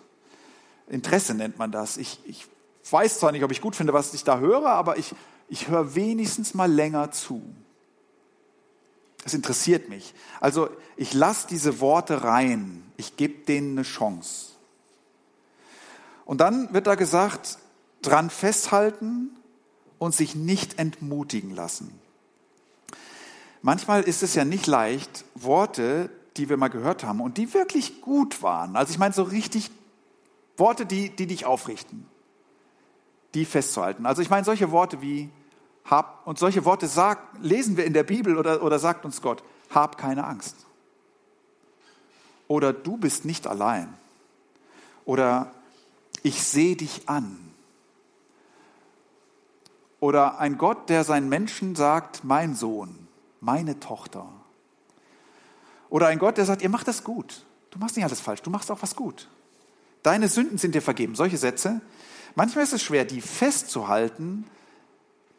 Interesse 0.88 1.34
nennt 1.34 1.58
man 1.58 1.72
das. 1.72 1.98
Ich, 1.98 2.20
ich 2.26 2.46
weiß 2.90 3.20
zwar 3.20 3.32
nicht, 3.32 3.44
ob 3.44 3.52
ich 3.52 3.62
gut 3.62 3.76
finde, 3.76 3.94
was 3.94 4.14
ich 4.14 4.24
da 4.24 4.40
höre, 4.40 4.68
aber 4.68 4.98
ich, 4.98 5.16
ich 5.52 5.68
höre 5.68 5.96
wenigstens 5.96 6.54
mal 6.54 6.72
länger 6.72 7.12
zu. 7.12 7.44
Es 9.26 9.34
interessiert 9.34 9.90
mich. 9.90 10.14
Also 10.40 10.70
ich 10.96 11.14
lasse 11.14 11.46
diese 11.50 11.82
Worte 11.82 12.24
rein. 12.24 12.84
Ich 12.96 13.18
gebe 13.18 13.44
denen 13.44 13.74
eine 13.74 13.84
Chance. 13.84 14.54
Und 16.24 16.40
dann 16.40 16.74
wird 16.74 16.88
da 16.88 16.96
gesagt, 16.96 17.58
dran 18.02 18.30
festhalten 18.30 19.32
und 20.00 20.16
sich 20.16 20.36
nicht 20.36 20.80
entmutigen 20.80 21.54
lassen. 21.54 22.00
Manchmal 23.62 24.04
ist 24.04 24.24
es 24.24 24.34
ja 24.36 24.46
nicht 24.46 24.68
leicht, 24.68 25.26
Worte, 25.36 26.10
die 26.38 26.48
wir 26.48 26.56
mal 26.56 26.70
gehört 26.70 27.04
haben 27.04 27.20
und 27.20 27.38
die 27.38 27.54
wirklich 27.54 28.00
gut 28.00 28.42
waren, 28.42 28.78
also 28.78 28.92
ich 28.92 28.98
meine 28.98 29.14
so 29.14 29.24
richtig 29.24 29.70
Worte, 30.56 30.86
die, 30.86 31.10
die 31.10 31.28
dich 31.28 31.46
aufrichten, 31.46 32.08
die 33.34 33.44
festzuhalten. 33.44 34.06
Also 34.06 34.22
ich 34.22 34.30
meine 34.30 34.46
solche 34.46 34.72
Worte 34.72 35.02
wie 35.02 35.30
hab, 35.86 36.26
und 36.26 36.40
solche 36.40 36.66
Worte 36.66 36.88
sagt, 36.88 37.44
lesen 37.44 37.78
wir 37.78 37.86
in 37.86 37.94
der 37.94 38.04
Bibel 38.04 38.38
oder, 38.38 38.64
oder 38.64 38.80
sagt 38.80 39.06
uns 39.06 39.22
Gott, 39.22 39.44
hab 39.70 39.98
keine 39.98 40.26
Angst. 40.26 40.56
Oder 42.48 42.74
du 42.74 42.98
bist 42.98 43.26
nicht 43.26 43.48
allein. 43.48 43.94
Oder 45.06 45.52
ich 46.24 46.44
sehe 46.44 46.76
dich 46.76 47.08
an. 47.08 47.52
Oder 50.00 50.40
ein 50.40 50.58
Gott, 50.58 50.90
der 50.90 51.04
seinen 51.04 51.30
Menschen 51.30 51.76
sagt, 51.76 52.24
mein 52.24 52.56
Sohn, 52.56 53.08
meine 53.40 53.80
Tochter. 53.80 54.28
Oder 55.90 56.08
ein 56.08 56.20
Gott, 56.20 56.38
der 56.38 56.46
sagt, 56.46 56.62
ihr 56.62 56.70
macht 56.70 56.88
das 56.88 57.04
gut. 57.04 57.46
Du 57.70 57.80
machst 57.80 57.96
nicht 57.96 58.06
alles 58.06 58.20
falsch, 58.20 58.42
du 58.42 58.50
machst 58.50 58.72
auch 58.72 58.82
was 58.82 58.96
gut. 58.96 59.30
Deine 60.04 60.28
Sünden 60.28 60.58
sind 60.58 60.76
dir 60.76 60.82
vergeben. 60.82 61.16
Solche 61.16 61.38
Sätze. 61.38 61.82
Manchmal 62.36 62.64
ist 62.64 62.74
es 62.74 62.82
schwer, 62.82 63.06
die 63.06 63.22
festzuhalten 63.22 64.46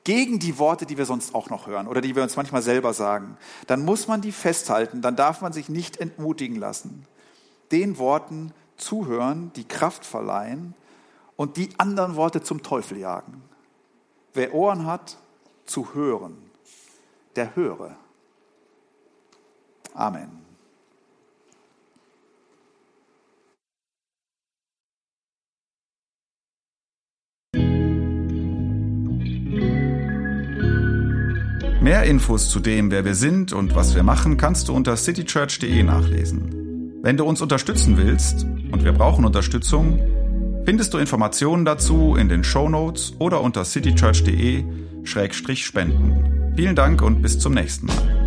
gegen 0.04 0.38
die 0.38 0.58
Worte, 0.58 0.86
die 0.86 0.98
wir 0.98 1.06
sonst 1.06 1.34
auch 1.34 1.50
noch 1.50 1.66
hören 1.66 1.86
oder 1.86 2.00
die 2.00 2.16
wir 2.16 2.22
uns 2.22 2.36
manchmal 2.36 2.62
selber 2.62 2.92
sagen. 2.92 3.36
Dann 3.66 3.84
muss 3.84 4.08
man 4.08 4.20
die 4.20 4.32
festhalten, 4.32 5.02
dann 5.02 5.16
darf 5.16 5.40
man 5.40 5.52
sich 5.52 5.68
nicht 5.68 5.98
entmutigen 5.98 6.56
lassen. 6.56 7.06
Den 7.70 7.98
Worten 7.98 8.52
zuhören, 8.76 9.52
die 9.54 9.66
Kraft 9.66 10.04
verleihen 10.04 10.74
und 11.36 11.56
die 11.56 11.70
anderen 11.78 12.16
Worte 12.16 12.42
zum 12.42 12.62
Teufel 12.62 12.98
jagen. 12.98 13.42
Wer 14.34 14.54
Ohren 14.54 14.86
hat, 14.86 15.18
zu 15.66 15.94
hören, 15.94 16.36
der 17.36 17.54
höre. 17.54 17.96
Amen. 19.94 20.41
Mehr 31.82 32.04
Infos 32.04 32.48
zu 32.48 32.60
dem, 32.60 32.92
wer 32.92 33.04
wir 33.04 33.16
sind 33.16 33.52
und 33.52 33.74
was 33.74 33.96
wir 33.96 34.04
machen, 34.04 34.36
kannst 34.36 34.68
du 34.68 34.72
unter 34.72 34.96
citychurch.de 34.96 35.82
nachlesen. 35.82 37.00
Wenn 37.02 37.16
du 37.16 37.24
uns 37.24 37.42
unterstützen 37.42 37.96
willst, 37.96 38.46
und 38.70 38.84
wir 38.84 38.92
brauchen 38.92 39.24
Unterstützung, 39.24 39.98
findest 40.64 40.94
du 40.94 40.98
Informationen 40.98 41.64
dazu 41.64 42.14
in 42.14 42.28
den 42.28 42.44
Show 42.44 42.68
Notes 42.68 43.14
oder 43.18 43.40
unter 43.40 43.64
citychurch.de-spenden. 43.64 46.52
Vielen 46.54 46.76
Dank 46.76 47.02
und 47.02 47.20
bis 47.20 47.40
zum 47.40 47.54
nächsten 47.54 47.86
Mal. 47.86 48.21